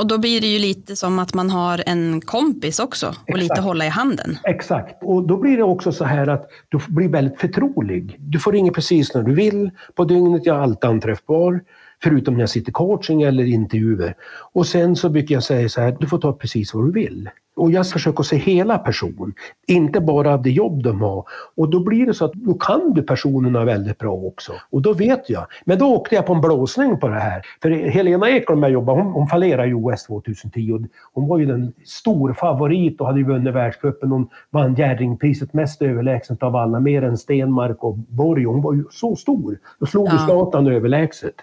Och 0.00 0.06
då 0.06 0.18
blir 0.18 0.40
det 0.40 0.46
ju 0.46 0.58
lite 0.58 0.96
som 0.96 1.18
att 1.18 1.34
man 1.34 1.50
har 1.50 1.82
en 1.86 2.20
kompis 2.20 2.78
också 2.78 3.14
och 3.28 3.38
lite 3.38 3.44
Exakt. 3.44 3.60
hålla 3.60 3.86
i 3.86 3.88
handen. 3.88 4.38
Exakt. 4.44 5.02
Och 5.02 5.26
då 5.26 5.36
blir 5.36 5.56
det 5.56 5.62
också 5.62 5.92
så 5.92 6.04
här 6.04 6.26
att 6.26 6.48
du 6.68 6.78
blir 6.88 7.08
väldigt 7.08 7.40
förtrolig. 7.40 8.16
Du 8.18 8.38
får 8.38 8.52
ringa 8.52 8.72
precis 8.72 9.14
när 9.14 9.22
du 9.22 9.34
vill 9.34 9.70
på 9.94 10.04
dygnet. 10.04 10.46
Jag 10.46 10.56
är 10.56 10.60
alltid 10.60 10.90
anträffbar. 10.90 11.60
Förutom 12.02 12.34
när 12.34 12.40
jag 12.40 12.50
sitter 12.50 12.72
coaching 12.72 13.22
eller 13.22 13.44
intervjuer. 13.44 14.14
Och 14.52 14.66
sen 14.66 14.96
så 14.96 15.08
brukar 15.08 15.34
jag 15.34 15.44
säga 15.44 15.68
så 15.68 15.80
här, 15.80 15.96
du 16.00 16.06
får 16.06 16.18
ta 16.18 16.32
precis 16.32 16.74
vad 16.74 16.86
du 16.86 16.92
vill. 16.92 17.30
Och 17.60 17.70
jag 17.70 17.88
försöker 17.88 18.22
se 18.22 18.36
hela 18.36 18.78
personen, 18.78 19.34
inte 19.66 20.00
bara 20.00 20.36
det 20.36 20.50
jobb 20.50 20.82
de 20.82 21.00
har. 21.00 21.24
Och 21.56 21.70
då 21.70 21.84
blir 21.84 22.06
det 22.06 22.14
så 22.14 22.24
att 22.24 22.32
då 22.32 22.54
kan 22.54 22.92
du 22.94 23.02
personerna 23.02 23.64
väldigt 23.64 23.98
bra 23.98 24.12
också. 24.12 24.52
Och 24.70 24.82
då 24.82 24.92
vet 24.92 25.30
jag. 25.30 25.46
Men 25.64 25.78
då 25.78 25.94
åkte 25.94 26.14
jag 26.14 26.26
på 26.26 26.32
en 26.32 26.40
blåsning 26.40 27.00
på 27.00 27.08
det 27.08 27.20
här. 27.20 27.42
För 27.62 27.70
Helena 27.70 28.30
Ekholm 28.30 28.62
jag 28.62 28.72
jobbar, 28.72 28.94
hon, 28.94 29.06
hon 29.06 29.26
fallerade 29.26 29.68
i 29.68 29.74
OS 29.74 30.04
2010. 30.06 30.72
Och 30.72 31.22
hon 31.22 31.28
var 31.28 31.38
ju 31.38 31.46
den 31.46 31.72
stor 31.84 32.32
favorit 32.32 33.00
och 33.00 33.06
hade 33.06 33.18
ju 33.18 33.26
vunnit 33.26 33.54
världscupen. 33.54 34.10
Hon 34.10 34.28
vann 34.50 34.74
Jerringpriset 34.74 35.52
mest 35.52 35.82
överlägset 35.82 36.42
av 36.42 36.56
alla, 36.56 36.80
mer 36.80 37.02
än 37.02 37.18
Stenmark 37.18 37.84
och 37.84 37.98
Borg. 37.98 38.44
Hon 38.44 38.62
var 38.62 38.72
ju 38.74 38.84
så 38.90 39.16
stor. 39.16 39.58
Då 39.80 39.86
slog 39.86 40.08
ju 40.08 40.14
Ja. 40.14 40.26
Zlatan 40.26 40.66
överlägset. 40.66 41.34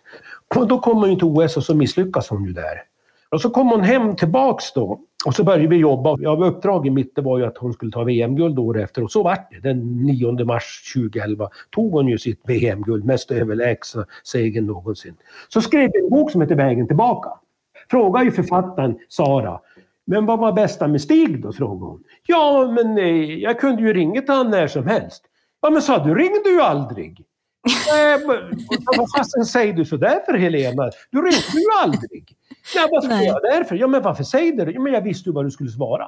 Och 0.55 0.67
då 0.67 0.79
kom 0.79 0.97
hon 0.97 1.15
till 1.15 1.27
OS 1.27 1.57
och 1.57 1.63
så 1.63 1.75
misslyckas 1.75 2.29
hon 2.29 2.45
ju 2.45 2.53
där. 2.53 2.96
Och 3.29 3.41
så 3.41 3.49
kom 3.49 3.69
hon 3.69 3.81
hem 3.81 4.15
tillbaks 4.15 4.73
då 4.73 4.99
och 5.25 5.35
så 5.35 5.43
började 5.43 5.67
vi 5.67 5.75
jobba. 5.75 6.15
Ja, 6.19 6.45
uppdraget 6.45 6.93
mitt 6.93 7.13
var 7.15 7.37
ju 7.37 7.45
att 7.45 7.57
hon 7.57 7.73
skulle 7.73 7.91
ta 7.91 8.03
VM-guld 8.03 8.59
året 8.59 8.83
efter 8.83 9.03
och 9.03 9.11
så 9.11 9.23
vart 9.23 9.51
det. 9.51 9.59
Den 9.59 10.05
9 10.05 10.45
mars 10.45 10.93
2011 10.93 11.49
tog 11.69 11.91
hon 11.91 12.07
ju 12.07 12.17
sitt 12.17 12.41
VM-guld, 12.43 13.05
mest 13.05 13.31
överlägsna 13.31 14.05
segern 14.23 14.65
någonsin. 14.65 15.15
Så 15.47 15.61
skrev 15.61 15.89
jag 15.93 16.03
en 16.03 16.09
bok 16.09 16.31
som 16.31 16.41
heter 16.41 16.55
Vägen 16.55 16.87
tillbaka. 16.87 17.29
Frågade 17.91 18.25
ju 18.25 18.31
författaren 18.31 18.99
Sara. 19.09 19.59
Men 20.05 20.25
vad 20.25 20.39
var 20.39 20.51
bästa 20.51 20.87
med 20.87 21.01
Stig 21.01 21.41
då? 21.41 21.53
frågade 21.53 21.85
hon. 21.85 22.03
Ja, 22.27 22.71
men 22.71 22.97
eh, 22.97 23.39
jag 23.39 23.59
kunde 23.59 23.81
ju 23.81 23.93
ringa 23.93 24.21
till 24.21 24.33
honom 24.33 24.51
när 24.51 24.67
som 24.67 24.87
helst. 24.87 25.23
Ja, 25.61 25.69
men 25.69 25.81
sa 25.81 26.03
du 26.03 26.15
ringde 26.15 26.49
ju 26.49 26.61
aldrig. 26.61 27.25
Vad 28.97 29.11
fasen 29.17 29.45
säger 29.45 29.73
du 29.73 29.85
sådär 29.85 30.19
för 30.25 30.33
Helena? 30.33 30.91
Du 31.11 31.17
ringde 31.17 31.59
ju 31.59 31.83
aldrig. 31.83 32.36
Nej, 32.75 32.87
vad 32.91 33.03
ska 33.03 33.15
Nej. 33.15 33.27
jag 33.27 33.41
därför? 33.41 33.75
Ja, 33.75 33.87
men 33.87 34.01
varför 34.01 34.23
säger 34.23 34.51
du 34.51 34.65
det? 34.65 34.71
Ja, 34.71 34.81
men 34.81 34.93
jag 34.93 35.01
visste 35.01 35.29
ju 35.29 35.33
vad 35.33 35.45
du 35.45 35.51
skulle 35.51 35.69
svara. 35.69 36.07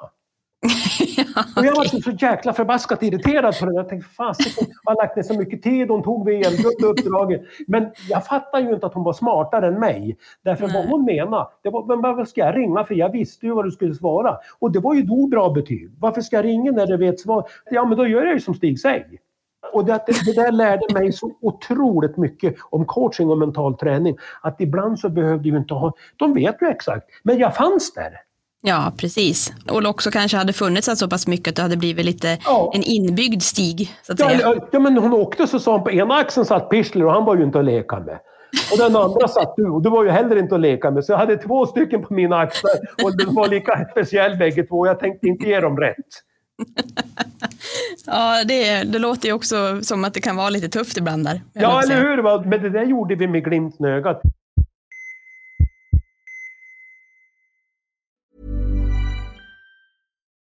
Och 1.58 1.66
jag 1.66 1.76
var 1.76 1.84
så, 1.84 2.12
jäkla 2.12 2.54
förbaskat 2.54 3.04
irriterad 3.04 3.60
på 3.60 3.66
det. 3.66 3.74
Jag 3.74 3.90
tänkte, 3.90 4.10
fasiken, 4.10 4.68
jag 4.84 4.92
har 4.92 4.98
lagt 4.98 5.16
ner 5.16 5.24
så 5.24 5.34
mycket 5.34 5.64
tid. 5.64 5.90
Hon 5.90 6.04
tog 6.04 6.26
VM-guld 6.26 6.84
uppdraget. 6.84 7.42
Men 7.68 7.92
jag 8.10 8.26
fattar 8.26 8.60
ju 8.60 8.74
inte 8.74 8.86
att 8.86 8.94
hon 8.94 9.04
var 9.04 9.14
smartare 9.14 9.68
än 9.68 9.80
mig. 9.80 10.18
Därför 10.44 10.68
vad 10.68 10.86
hon 10.90 11.06
menade, 11.06 11.48
det 11.64 11.70
var, 11.70 11.86
men 11.86 12.02
varför 12.02 12.26
ska 12.26 12.42
jag 12.42 12.58
ringa? 12.58 12.84
För 12.84 12.96
jag 12.96 13.12
visste 13.12 13.46
ju 13.46 13.54
vad 13.54 13.66
du 13.66 13.72
skulle 13.72 13.96
svara. 13.96 14.38
Och 14.60 14.72
det 14.72 14.80
var 14.80 14.96
ju 14.96 15.02
då 15.02 15.28
bra 15.28 15.50
betyg. 15.50 15.92
Varför 16.00 16.22
ska 16.22 16.36
jag 16.36 16.46
ringa 16.46 16.72
när 16.72 16.88
du 16.88 16.98
vet 16.98 17.20
svar? 17.20 17.50
Ja, 17.72 17.86
men 17.86 17.98
då 17.98 18.08
gör 18.08 18.26
jag 18.26 18.34
ju 18.34 18.40
som 18.40 18.56
Stig 18.56 18.80
säger. 18.80 19.20
Och 19.74 19.86
det, 19.86 20.00
det, 20.26 20.34
där 20.36 20.52
lärde 20.52 20.94
mig 20.94 21.12
så 21.14 21.32
otroligt 21.42 22.18
mycket 22.18 22.56
om 22.70 22.86
coaching 22.86 23.30
och 23.30 23.38
mental 23.38 23.78
träning. 23.78 24.18
Att 24.42 24.62
ibland 24.62 25.00
så 25.00 25.10
behövde 25.10 25.50
ju 25.50 25.58
inte 25.58 25.74
ha... 25.74 25.94
De 26.18 26.34
vet 26.34 26.56
ju 26.62 26.68
exakt. 26.68 27.06
Men 27.24 27.38
jag 27.38 27.56
fanns 27.56 27.94
där. 27.94 28.12
Ja, 28.62 28.94
precis. 28.98 29.54
Och 29.72 29.86
också 29.86 30.12
kanske 30.12 30.38
hade 30.38 30.54
funnits 30.54 30.90
så 31.00 31.10
pass 31.10 31.28
mycket 31.28 31.48
att 31.52 31.56
det 31.56 31.62
hade 31.62 31.78
blivit 31.78 32.06
lite 32.06 32.38
Ja. 32.46 32.72
en 32.76 32.84
inbyggd 32.84 33.42
stig, 33.42 33.92
så 34.04 34.14
att 34.14 34.20
Ja, 34.20 34.28
säga. 34.30 34.40
ja, 34.42 34.68
ja, 34.72 34.80
men 34.80 34.98
hon 34.98 35.14
åkte 35.14 35.48
så 35.48 35.60
sa 35.60 35.72
hon 35.72 35.84
på 35.84 35.92
ena 35.92 36.16
axeln 36.16 36.46
satt 36.46 36.70
Pichler 36.70 37.06
och 37.06 37.12
han 37.14 37.26
var 37.26 37.36
ju 37.36 37.44
inte 37.44 37.60
att 37.60 37.66
leka 37.66 38.00
med. 38.00 38.20
Och 38.72 38.78
den 38.78 38.96
andra 38.96 39.28
satt 39.28 39.54
du 39.58 39.70
och 39.70 39.82
du 39.82 39.90
var 39.90 40.04
ju 40.04 40.10
heller 40.10 40.36
inte 40.36 40.56
att 40.56 40.62
leka 40.62 40.92
med. 40.92 41.06
Så 41.06 41.12
jag 41.12 41.18
hade 41.18 41.38
två 41.38 41.66
stycken 41.66 42.02
på 42.02 42.14
mina 42.14 42.38
axlar 42.38 42.72
och 43.04 43.18
de 43.18 43.36
var 43.36 43.48
lika 43.48 43.86
speciell 43.92 44.38
bägge 44.38 44.64
två. 44.64 44.88
Jag 44.88 45.00
tänkte 45.00 45.28
inte 45.28 45.48
ge 45.48 45.60
dem 45.60 45.78
rätt. 45.78 45.96
Ja, 48.06 48.44
det, 48.44 48.84
det 48.84 49.00
låter 49.00 49.28
ju 49.28 49.34
också 49.34 49.84
som 49.84 50.04
att 50.04 50.14
det 50.14 50.22
kan 50.22 50.36
vara 50.36 50.50
lite 50.50 50.70
tufft 50.70 50.98
ibland 50.98 51.26
där. 51.26 51.42
Ja, 51.54 51.84
eller 51.84 52.02
hur? 52.02 52.46
Men 52.46 52.62
det 52.64 52.70
där 52.70 52.84
gjorde 52.84 53.16
vi 53.16 53.28
med 53.28 53.44
glimten 53.44 53.86
i 53.86 53.90
ögat. 53.90 54.22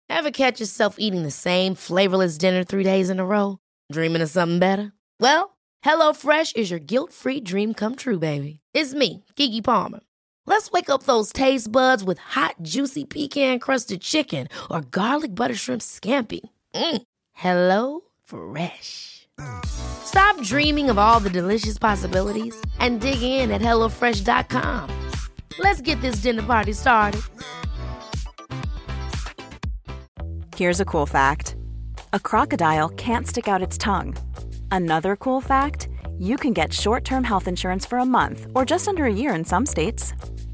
Ever 0.10 0.32
catch 0.32 0.60
yourself 0.60 0.96
eating 1.00 1.24
the 1.24 1.32
same 1.32 1.76
flavorless 1.76 2.38
dinner 2.38 2.64
three 2.64 2.84
days 2.84 3.10
in 3.10 3.20
a 3.20 3.26
row? 3.26 3.58
Dreaming 3.94 4.22
of 4.22 4.30
something 4.30 4.60
better? 4.60 4.92
Well, 5.22 5.58
HelloFresh 5.86 6.58
is 6.58 6.70
your 6.70 6.80
guilt 6.80 7.14
free 7.14 7.40
dream 7.40 7.74
come 7.74 7.96
true, 7.96 8.20
baby. 8.20 8.60
It's 8.74 8.94
me, 8.94 9.24
Kiki 9.36 9.62
Palmer. 9.62 10.02
Let's 10.46 10.72
wake 10.72 10.90
up 10.90 11.04
those 11.04 11.32
taste 11.32 11.72
buds 11.72 12.04
with 12.04 12.18
hot, 12.18 12.56
juicy 12.62 13.06
pecan 13.06 13.60
crusted 13.60 14.02
chicken 14.02 14.50
or 14.70 14.82
garlic 14.82 15.36
butter 15.36 15.56
shrimp 15.56 15.82
scampi. 15.82 16.42
Mm. 16.76 17.02
Hello 17.40 18.02
Fresh. 18.26 19.26
Stop 19.64 20.44
dreaming 20.44 20.90
of 20.90 20.98
all 20.98 21.22
the 21.22 21.30
delicious 21.30 21.78
possibilities 21.78 22.54
and 22.80 23.00
dig 23.00 23.22
in 23.22 23.50
at 23.50 23.62
HelloFresh.com. 23.62 24.90
Let's 25.58 25.80
get 25.80 26.02
this 26.02 26.18
dinner 26.18 26.44
party 26.44 26.74
started. 26.74 27.22
Here's 30.58 30.82
a 30.82 30.86
cool 30.86 31.06
fact 31.06 31.56
a 32.12 32.20
crocodile 32.20 32.90
can't 32.90 33.26
stick 33.26 33.48
out 33.48 33.64
its 33.64 33.78
tongue. 33.78 34.18
Another 34.70 35.16
cool 35.16 35.40
fact 35.40 35.88
you 36.18 36.36
can 36.36 36.52
get 36.52 36.74
short 36.74 37.06
term 37.06 37.24
health 37.24 37.48
insurance 37.48 37.86
for 37.86 38.00
a 38.00 38.06
month 38.06 38.48
or 38.54 38.66
just 38.66 38.90
under 38.90 39.06
a 39.06 39.14
year 39.14 39.34
in 39.34 39.46
some 39.46 39.66
states. 39.66 40.14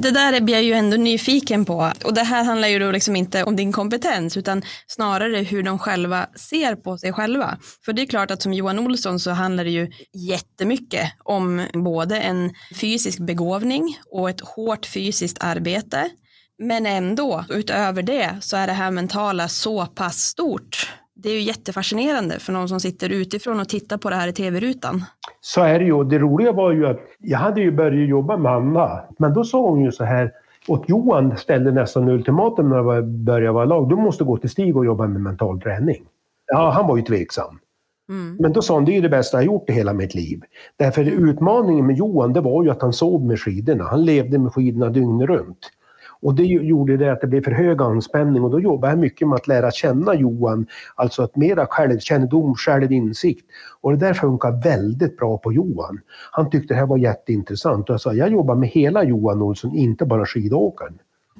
Det 0.00 0.10
där 0.10 0.40
blir 0.40 0.54
jag 0.54 0.64
ju 0.64 0.72
ändå 0.72 0.96
nyfiken 0.96 1.64
på. 1.64 1.92
Och 2.04 2.14
det 2.14 2.22
här 2.22 2.44
handlar 2.44 2.68
ju 2.68 2.78
då 2.78 2.90
liksom 2.90 3.16
inte 3.16 3.44
om 3.44 3.56
din 3.56 3.72
kompetens 3.72 4.36
utan 4.36 4.62
snarare 4.86 5.38
hur 5.38 5.62
de 5.62 5.78
själva 5.78 6.26
ser 6.34 6.76
på 6.76 6.98
sig 6.98 7.12
själva. 7.12 7.58
För 7.84 7.92
det 7.92 8.02
är 8.02 8.06
klart 8.06 8.30
att 8.30 8.42
som 8.42 8.52
Johan 8.52 8.78
Olsson 8.78 9.20
så 9.20 9.30
handlar 9.30 9.64
det 9.64 9.70
ju 9.70 9.90
jättemycket 10.12 11.12
om 11.24 11.66
både 11.72 12.20
en 12.20 12.50
fysisk 12.80 13.18
begåvning 13.18 13.98
och 14.10 14.30
ett 14.30 14.40
hårt 14.40 14.86
fysiskt 14.86 15.36
arbete. 15.40 16.10
Men 16.58 16.86
ändå, 16.86 17.44
utöver 17.48 18.02
det 18.02 18.38
så 18.40 18.56
är 18.56 18.66
det 18.66 18.72
här 18.72 18.90
mentala 18.90 19.48
så 19.48 19.86
pass 19.86 20.18
stort. 20.18 20.92
Det 21.22 21.28
är 21.28 21.34
ju 21.34 21.40
jättefascinerande 21.40 22.38
för 22.38 22.52
någon 22.52 22.68
som 22.68 22.80
sitter 22.80 23.12
utifrån 23.12 23.60
och 23.60 23.68
tittar 23.68 23.98
på 23.98 24.10
det 24.10 24.16
här 24.16 24.28
i 24.28 24.32
tv-rutan. 24.32 25.04
Så 25.40 25.60
är 25.60 25.78
det 25.78 25.84
ju. 25.84 26.04
Det 26.04 26.18
roliga 26.18 26.52
var 26.52 26.72
ju 26.72 26.86
att 26.86 27.00
jag 27.18 27.38
hade 27.38 27.60
ju 27.60 27.72
börjat 27.72 28.08
jobba 28.08 28.36
med 28.36 28.52
Anna. 28.52 29.00
Men 29.18 29.34
då 29.34 29.44
sa 29.44 29.68
hon 29.68 29.84
ju 29.84 29.92
så 29.92 30.04
här. 30.04 30.32
Och 30.68 30.84
Johan 30.88 31.36
ställde 31.36 31.72
nästan 31.72 32.08
ultimatum 32.08 32.68
när 32.68 32.76
jag 32.76 33.08
började 33.08 33.52
vara 33.52 33.64
lag. 33.64 33.88
Du 33.88 33.96
måste 33.96 34.24
gå 34.24 34.36
till 34.36 34.50
Stig 34.50 34.76
och 34.76 34.84
jobba 34.84 35.06
med 35.06 35.20
mental 35.20 35.60
träning. 35.60 36.02
Ja, 36.46 36.70
han 36.70 36.86
var 36.86 36.96
ju 36.96 37.02
tveksam. 37.02 37.58
Men 38.38 38.52
då 38.52 38.62
sa 38.62 38.74
han, 38.74 38.84
det 38.84 38.96
är 38.96 39.02
det 39.02 39.08
bästa 39.08 39.36
jag 39.36 39.46
gjort 39.46 39.70
i 39.70 39.72
hela 39.72 39.92
mitt 39.92 40.14
liv. 40.14 40.40
Därför 40.76 41.04
utmaningen 41.04 41.86
med 41.86 41.96
Johan, 41.96 42.32
det 42.32 42.40
var 42.40 42.64
ju 42.64 42.70
att 42.70 42.82
han 42.82 42.92
sov 42.92 43.24
med 43.24 43.40
skidorna. 43.40 43.84
Han 43.84 44.04
levde 44.04 44.38
med 44.38 44.52
skidorna 44.52 44.88
dygnet 44.88 45.28
runt. 45.28 45.58
Och 46.22 46.34
det 46.34 46.44
gjorde 46.44 46.96
det 46.96 47.12
att 47.12 47.20
det 47.20 47.26
blev 47.26 47.44
för 47.44 47.50
hög 47.50 47.82
anspänning 47.82 48.42
och 48.42 48.50
då 48.50 48.60
jobbade 48.60 48.92
jag 48.92 48.98
mycket 48.98 49.28
med 49.28 49.36
att 49.36 49.46
lära 49.46 49.70
känna 49.70 50.14
Johan. 50.14 50.66
Alltså 50.94 51.22
att 51.22 51.36
mera 51.36 51.66
självkännedom, 51.66 52.54
självinsikt. 52.54 53.46
Och 53.80 53.90
det 53.90 53.96
där 53.96 54.14
funkar 54.14 54.62
väldigt 54.62 55.16
bra 55.16 55.38
på 55.38 55.52
Johan. 55.52 56.00
Han 56.30 56.50
tyckte 56.50 56.74
det 56.74 56.78
här 56.80 56.86
var 56.86 56.98
jätteintressant 56.98 57.88
och 57.88 57.92
jag 57.92 58.00
sa, 58.00 58.12
jag 58.14 58.32
jobbar 58.32 58.54
med 58.54 58.68
hela 58.68 59.04
Johan 59.04 59.42
Olsson, 59.42 59.74
inte 59.74 60.04
bara 60.04 60.26
skidåkaren. 60.26 60.98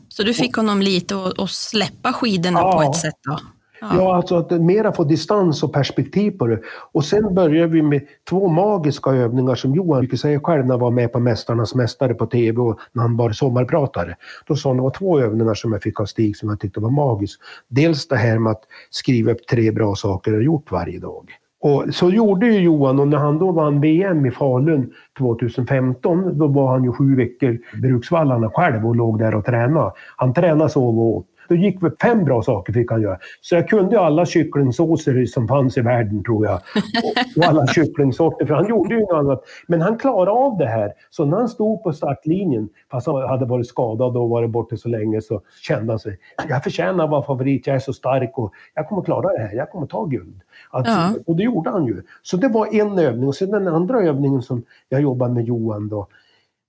Så 0.08 0.22
du 0.22 0.34
fick 0.34 0.56
honom 0.56 0.82
lite 0.82 1.16
att, 1.16 1.38
att 1.38 1.50
släppa 1.50 2.12
skidorna 2.12 2.60
Ja. 2.60 2.72
på 2.72 2.90
ett 2.90 2.96
sätt 2.96 3.14
då? 3.24 3.38
Ja, 3.80 4.16
alltså 4.16 4.36
att 4.36 4.50
mera 4.50 4.92
få 4.92 5.04
distans 5.04 5.62
och 5.62 5.72
perspektiv 5.72 6.30
på 6.30 6.46
det. 6.46 6.60
Och 6.92 7.04
sen 7.04 7.34
började 7.34 7.72
vi 7.72 7.82
med 7.82 8.00
två 8.28 8.48
magiska 8.48 9.10
övningar 9.10 9.54
som 9.54 9.74
Johan 9.74 10.00
brukar 10.00 10.16
säga 10.16 10.40
själv 10.40 10.66
när 10.66 10.72
han 10.72 10.80
var 10.80 10.90
med 10.90 11.12
på 11.12 11.20
Mästarnas 11.20 11.74
Mästare 11.74 12.14
på 12.14 12.26
TV 12.26 12.58
och 12.60 12.78
när 12.92 13.02
han 13.02 13.16
var 13.16 13.30
sommarpratare. 13.32 14.16
Då 14.46 14.56
sa 14.56 14.68
han 14.68 14.76
det 14.76 14.82
var 14.82 14.90
två 14.90 15.20
övningar 15.20 15.54
som 15.54 15.72
jag 15.72 15.82
fick 15.82 16.00
av 16.00 16.04
Stig 16.04 16.36
som 16.36 16.48
jag 16.48 16.60
tyckte 16.60 16.80
var 16.80 16.90
magiska. 16.90 17.42
Dels 17.68 18.08
det 18.08 18.16
här 18.16 18.38
med 18.38 18.50
att 18.50 18.62
skriva 18.90 19.32
upp 19.32 19.46
tre 19.46 19.70
bra 19.70 19.94
saker 19.94 20.32
jag 20.32 20.42
gjort 20.42 20.72
varje 20.72 20.98
dag. 20.98 21.30
Och 21.60 21.84
så 21.92 22.10
gjorde 22.10 22.46
ju 22.46 22.60
Johan 22.60 23.00
och 23.00 23.08
när 23.08 23.18
han 23.18 23.38
då 23.38 23.52
vann 23.52 23.80
VM 23.80 24.26
i 24.26 24.30
Falun 24.30 24.92
2015 25.18 26.38
då 26.38 26.46
var 26.46 26.68
han 26.68 26.84
ju 26.84 26.92
sju 26.92 27.16
veckor 27.16 27.58
i 27.74 27.76
Bruksvallarna 27.76 28.50
själv 28.50 28.86
och 28.86 28.96
låg 28.96 29.18
där 29.18 29.34
och 29.34 29.44
tränade. 29.44 29.92
Han 30.16 30.34
tränade, 30.34 30.70
sov 30.70 30.98
och 30.98 31.04
åt. 31.04 31.26
Då 31.48 31.54
gick 31.54 31.82
vi 31.82 31.90
fem 32.02 32.24
bra 32.24 32.42
saker 32.42 32.72
fick 32.72 32.90
han 32.90 33.02
göra. 33.02 33.18
Så 33.40 33.54
jag 33.54 33.68
kunde 33.68 34.00
alla 34.00 34.26
kycklingsåser 34.26 35.26
som 35.26 35.48
fanns 35.48 35.78
i 35.78 35.80
världen 35.80 36.24
tror 36.24 36.46
jag. 36.46 36.54
Och, 36.54 37.36
och 37.36 37.44
alla 37.44 37.66
kycklingsorter, 37.74 38.46
för 38.46 38.54
han 38.54 38.68
gjorde 38.68 38.94
ju 38.94 39.00
något 39.00 39.12
annat. 39.12 39.44
Men 39.66 39.80
han 39.80 39.98
klarade 39.98 40.30
av 40.30 40.58
det 40.58 40.66
här. 40.66 40.92
Så 41.10 41.24
när 41.24 41.36
han 41.36 41.48
stod 41.48 41.82
på 41.82 41.92
startlinjen, 41.92 42.68
fast 42.90 43.06
han 43.06 43.28
hade 43.28 43.46
varit 43.46 43.66
skadad 43.66 44.16
och 44.16 44.28
varit 44.28 44.50
borta 44.50 44.76
så 44.76 44.88
länge, 44.88 45.20
så 45.20 45.40
kände 45.62 45.92
han 45.92 45.98
sig, 45.98 46.18
jag 46.48 46.64
förtjänar 46.64 47.04
att 47.04 47.10
vara 47.10 47.22
favorit, 47.22 47.66
jag 47.66 47.76
är 47.76 47.80
så 47.80 47.92
stark 47.92 48.38
och 48.38 48.52
jag 48.74 48.88
kommer 48.88 49.02
klara 49.02 49.32
det 49.32 49.38
här, 49.38 49.54
jag 49.54 49.70
kommer 49.70 49.86
ta 49.86 50.04
guld. 50.04 50.40
Alltså, 50.70 50.92
Ja. 50.92 51.14
Och 51.26 51.36
det 51.36 51.42
gjorde 51.42 51.70
han 51.70 51.86
ju. 51.86 52.02
Så 52.22 52.36
det 52.36 52.48
var 52.48 52.74
en 52.74 52.98
övning. 52.98 53.28
Och 53.28 53.34
sen 53.34 53.50
den 53.50 53.68
andra 53.68 54.00
övningen 54.02 54.42
som 54.42 54.62
jag 54.88 55.00
jobbade 55.00 55.34
med 55.34 55.44
Johan 55.44 55.88
då, 55.88 56.06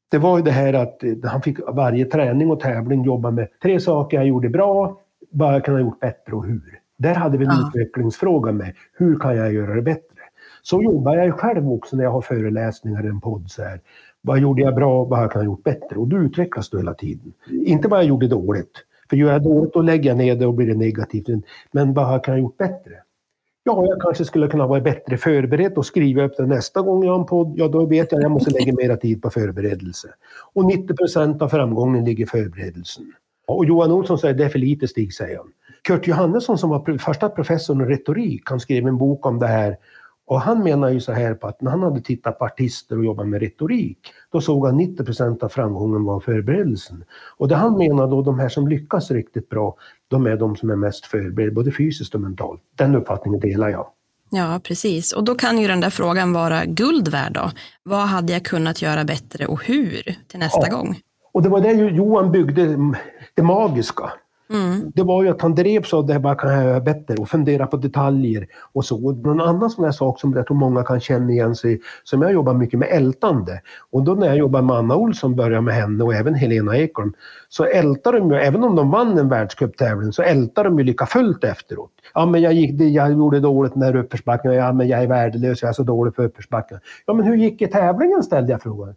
det 0.09 0.17
var 0.17 0.37
ju 0.37 0.43
det 0.43 0.51
här 0.51 0.73
att 0.73 1.03
eh, 1.03 1.13
han 1.23 1.41
fick 1.41 1.57
varje 1.67 2.05
träning 2.05 2.51
och 2.51 2.59
tävling 2.59 3.03
jobba 3.03 3.31
med 3.31 3.47
tre 3.63 3.79
saker 3.79 4.17
jag 4.17 4.27
gjorde 4.27 4.49
bra, 4.49 4.99
vad 5.31 5.53
jag 5.53 5.65
kan 5.65 5.73
ha 5.73 5.81
gjort 5.81 5.99
bättre 5.99 6.33
och 6.35 6.45
hur. 6.45 6.79
Där 6.97 7.15
hade 7.15 7.37
vi 7.37 7.45
en 7.45 7.51
Ja. 7.51 7.67
utvecklingsfråga 7.67 8.51
med, 8.51 8.73
hur 8.97 9.19
kan 9.19 9.35
jag 9.35 9.53
göra 9.53 9.75
det 9.75 9.81
bättre? 9.81 10.03
Så 10.61 10.81
jobbar 10.83 11.15
jag 11.15 11.33
själv 11.39 11.71
också 11.71 11.95
när 11.95 12.03
jag 12.03 12.11
har 12.11 12.21
föreläsningar 12.21 13.05
i 13.05 13.07
en 13.07 13.21
podd 13.21 13.49
så 13.51 13.63
här. 13.63 13.81
Vad 14.21 14.39
gjorde 14.39 14.61
jag 14.61 14.75
bra, 14.75 15.03
vad 15.03 15.23
jag 15.23 15.31
kan 15.31 15.39
ha 15.41 15.45
gjort 15.45 15.63
bättre? 15.63 15.95
Och 15.95 16.07
då 16.07 16.17
utvecklas 16.17 16.69
du 16.69 16.77
hela 16.77 16.93
tiden. 16.93 17.33
Inte 17.65 17.87
vad 17.87 17.99
jag 17.99 18.05
gjorde 18.05 18.27
dåligt. 18.27 18.71
För 19.09 19.17
gör 19.17 19.31
jag 19.31 19.43
dåligt 19.43 19.73
då 19.73 19.81
lägger 19.81 20.09
jag 20.09 20.17
ner 20.17 20.35
det 20.35 20.45
och 20.45 20.53
blir 20.53 20.67
det 20.67 20.75
negativt. 20.75 21.27
Men 21.71 21.93
vad 21.93 22.13
jag 22.13 22.23
kan 22.23 22.33
ha 22.33 22.39
gjort 22.39 22.57
bättre? 22.57 22.91
Ja, 23.63 23.85
jag 23.85 24.01
kanske 24.01 24.25
skulle 24.25 24.47
kunna 24.47 24.67
vara 24.67 24.81
bättre 24.81 25.17
förberedd 25.17 25.77
och 25.77 25.85
skriva 25.85 26.23
upp 26.23 26.37
det 26.37 26.45
nästa 26.45 26.81
gång 26.81 27.03
jag 27.03 27.11
har 27.11 27.19
en 27.19 27.25
podd. 27.25 27.53
Ja, 27.55 27.67
då 27.67 27.85
vet 27.85 28.11
jag 28.11 28.19
att 28.19 28.23
jag 28.23 28.31
måste 28.31 28.51
lägga 28.51 28.73
mera 28.73 28.97
tid 28.97 29.21
på 29.21 29.29
förberedelse. 29.29 30.07
Och 30.53 30.65
90 30.65 30.95
procent 30.95 31.41
av 31.41 31.49
framgången 31.49 32.05
ligger 32.05 32.23
i 32.23 32.27
förberedelsen. 32.27 33.13
Och 33.47 33.65
Johan 33.65 33.91
Olsson 33.91 34.17
säger 34.17 34.33
det 34.33 34.45
är 34.45 34.49
för 34.49 34.59
lite 34.59 34.87
Stig, 34.87 35.13
säger 35.13 35.37
han. 35.37 35.51
Kurt 35.81 36.07
Johannesson 36.07 36.57
som 36.57 36.69
var 36.69 36.97
första 36.97 37.29
professorn 37.29 37.81
i 37.81 37.85
retorik, 37.85 38.41
han 38.45 38.59
skrev 38.59 38.87
en 38.87 38.97
bok 38.97 39.25
om 39.25 39.39
det 39.39 39.47
här. 39.47 39.77
Och 40.25 40.41
han 40.41 40.63
menar 40.63 40.89
ju 40.89 40.99
så 40.99 41.11
här 41.11 41.33
på 41.33 41.47
att 41.47 41.61
när 41.61 41.71
han 41.71 41.83
hade 41.83 42.01
tittat 42.01 42.39
på 42.39 42.45
artister 42.45 42.97
och 42.97 43.05
jobbat 43.05 43.27
med 43.27 43.41
retorik, 43.41 43.97
då 44.31 44.41
såg 44.41 44.65
han 44.65 44.77
90 44.77 45.05
procent 45.05 45.43
av 45.43 45.49
framgången 45.49 46.03
var 46.03 46.19
förberedelsen. 46.19 47.03
Och 47.37 47.47
det 47.47 47.55
han 47.55 47.77
menar 47.77 48.07
då, 48.07 48.21
de 48.21 48.39
här 48.39 48.49
som 48.49 48.67
lyckas 48.67 49.11
riktigt 49.11 49.49
bra, 49.49 49.75
de 50.09 50.27
är 50.27 50.37
de 50.37 50.55
som 50.55 50.69
är 50.69 50.75
mest 50.75 51.05
förberedda, 51.05 51.53
både 51.55 51.71
fysiskt 51.71 52.15
och 52.15 52.21
mentalt. 52.21 52.61
Den 52.75 52.95
uppfattningen 52.95 53.39
delar 53.39 53.69
jag. 53.69 53.87
Ja, 54.31 54.59
precis. 54.63 55.13
Och 55.13 55.23
då 55.23 55.35
kan 55.35 55.57
ju 55.57 55.67
den 55.67 55.79
där 55.81 55.89
frågan 55.89 56.33
vara 56.33 56.65
guld 56.65 57.07
värd 57.07 57.33
då. 57.33 57.51
Vad 57.83 57.99
hade 58.07 58.33
jag 58.33 58.45
kunnat 58.45 58.81
göra 58.81 59.03
bättre 59.03 59.45
och 59.45 59.63
hur 59.65 60.15
till 60.27 60.39
nästa 60.39 60.67
Ja. 60.67 60.75
gång? 60.77 60.99
Och 61.33 61.43
det 61.43 61.49
var 61.49 61.61
det 61.61 61.71
Johan 61.71 62.31
byggde 62.31 62.77
det 63.33 63.43
magiska. 63.43 64.11
Mm. 64.53 64.91
Det 64.95 65.03
var 65.03 65.23
ju 65.23 65.29
att 65.29 65.41
han 65.41 65.55
drevs 65.55 65.93
av 65.93 66.05
det 66.05 66.13
här, 66.13 66.19
vad 66.19 66.39
kan 66.39 66.53
jag 66.53 66.63
göra 66.63 66.79
bättre 66.79 67.15
och 67.15 67.29
fundera 67.29 67.67
på 67.67 67.77
detaljer 67.77 68.47
och 68.73 68.85
så. 68.85 69.05
Och 69.05 69.17
någon 69.17 69.41
annan 69.41 69.69
sån 69.69 69.85
här 69.85 69.91
sak 69.91 70.19
som 70.19 70.33
jag 70.33 70.47
tror 70.47 70.57
många 70.57 70.83
kan 70.83 70.99
känna 70.99 71.31
igen 71.31 71.55
sig 71.55 71.81
som 72.03 72.21
jag 72.21 72.33
jobbar 72.33 72.53
mycket 72.53 72.79
med 72.79 72.87
ältande. 72.91 73.61
Och 73.91 74.03
då 74.03 74.13
när 74.13 74.27
jag 74.27 74.37
jobbar 74.37 74.61
med 74.61 74.75
Anna 74.75 74.95
Olsson, 74.95 75.35
började 75.35 75.61
med 75.61 75.75
henne 75.75 76.03
och 76.03 76.13
även 76.13 76.35
Helena 76.35 76.77
Ekholm, 76.77 77.13
så 77.49 77.65
ältar 77.65 78.13
de 78.13 78.31
ju, 78.31 78.37
även 78.37 78.63
om 78.63 78.75
de 78.75 78.91
vann 78.91 79.17
en 79.17 79.29
världscuptävling, 79.29 80.13
så 80.13 80.21
ältar 80.21 80.63
de 80.63 80.79
ju 80.79 80.85
lika 80.85 81.05
fullt 81.05 81.43
efteråt. 81.43 81.91
Ja 82.13 82.25
men 82.25 82.41
jag, 82.41 82.53
gick, 82.53 82.81
jag 82.81 83.11
gjorde 83.11 83.39
dåligt 83.39 83.73
den 83.73 83.83
här 83.83 83.95
uppförsbacken, 83.95 84.53
ja 84.53 84.73
men 84.73 84.87
jag 84.87 85.03
är 85.03 85.07
värdelös, 85.07 85.61
jag 85.61 85.69
är 85.69 85.73
så 85.73 85.83
dålig 85.83 86.15
på 86.15 86.23
uppförsbacken. 86.23 86.79
Ja 87.05 87.13
men 87.13 87.25
hur 87.25 87.35
gick 87.35 87.61
i 87.61 87.67
tävlingen 87.67 88.23
ställde 88.23 88.51
jag 88.51 88.61
frågan. 88.61 88.95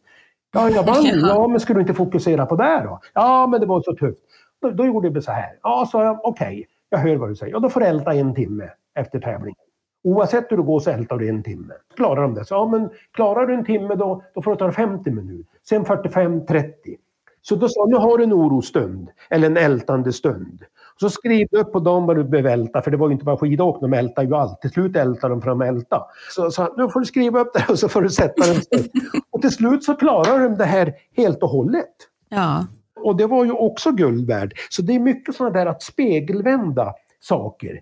Ja, 0.53 0.71
jag 0.71 0.83
vann. 0.83 1.05
Ja. 1.29 1.49
Men 1.49 1.61
ska 1.61 1.75
du 1.75 1.81
inte 1.81 1.95
fokusera 1.95 2.47
på 2.47 2.57
det 2.57 2.83
då? 2.85 3.01
Ja, 3.15 3.47
men 3.47 3.61
det 3.61 3.67
var 3.67 3.83
så 3.83 3.95
tufft. 3.95 4.23
Då, 4.62 4.70
då 4.70 4.87
gjorde 4.87 5.09
vi 5.09 5.22
så 5.22 5.33
här. 5.33 5.59
Ja, 5.62 5.88
sa 5.92 6.05
jag, 6.05 6.20
okej, 6.25 6.66
jag 6.88 6.98
hör 6.98 7.16
vad 7.16 7.29
du 7.29 7.37
säger. 7.37 7.53
Ja, 7.53 7.59
då 7.59 7.68
får 7.68 7.81
du 7.81 7.87
älta 7.87 8.14
en 8.14 8.35
timme 8.35 8.70
efter 8.94 9.20
tävlingen. 9.20 9.59
Oavsett 10.05 10.53
hur 10.53 10.57
det 10.57 10.62
går 10.62 10.81
så 10.81 10.90
ältar 10.90 11.18
du 11.18 11.29
en 11.29 11.42
timme. 11.42 11.75
Klarar 11.96 12.22
de 12.22 12.35
det? 12.35 12.44
Så, 12.44 12.55
ja, 12.55 12.66
men 12.66 12.90
klarar 13.12 13.46
du 13.46 13.55
en 13.55 13.64
timme 13.64 13.94
då, 13.94 14.22
då 14.35 14.42
får 14.42 14.51
du 14.51 14.57
ta 14.57 14.72
50 14.72 15.11
minuter. 15.11 15.59
Sen 15.68 15.85
45, 15.85 16.46
30. 16.46 16.96
Så 17.42 17.57
då 17.57 17.68
sa 17.68 17.81
jag, 17.81 17.88
nu 17.90 17.96
har 17.96 18.18
du 18.18 18.25
en 18.25 18.33
orostund. 18.33 19.09
Eller 19.31 19.46
en 19.46 19.57
ältande 19.57 20.12
stund. 20.12 20.64
Så 21.01 21.11
skriv 21.11 21.48
upp 21.51 21.72
på 21.72 21.79
dem 21.79 22.07
vad 22.07 22.16
du 22.16 22.25
behöver 22.25 22.51
älta, 22.51 22.83
för 22.83 22.90
det 22.90 22.96
var 22.96 23.09
ju 23.09 23.12
inte 23.12 23.25
bara 23.25 23.37
skidåkning, 23.37 23.90
de 23.90 23.96
ältar 23.96 24.22
ju 24.22 24.35
allt. 24.35 24.61
Till 24.61 24.70
slut 24.70 24.96
ältar 24.96 25.31
de 25.31 25.42
fram 25.42 25.61
älta. 25.61 26.03
Så 26.31 26.51
jag, 26.57 26.75
nu 26.77 26.88
får 26.88 27.01
du 27.01 27.07
skriva 27.07 27.40
upp 27.40 27.53
det 27.55 27.66
och 27.68 27.79
så 27.79 27.88
får 27.88 28.03
du 28.03 28.11
sätta 28.11 28.42
den. 28.53 28.62
Och 29.31 29.40
till 29.40 29.51
slut 29.51 29.85
så 29.85 29.94
klarar 29.94 30.38
de 30.38 30.57
det 30.57 30.64
här 30.64 30.94
helt 31.16 31.42
och 31.42 31.48
hållet. 31.48 31.94
Ja. 32.29 32.66
Och 33.03 33.17
det 33.17 33.27
var 33.27 33.45
ju 33.45 33.53
också 33.53 33.93
guld 33.93 34.27
värd. 34.27 34.55
Så 34.71 34.83
det 34.83 34.95
är 34.95 35.01
mycket 35.01 35.37
sådana 35.37 35.59
där 35.59 35.67
att 35.67 35.83
spegelvända 35.83 36.95
saker. 37.21 37.81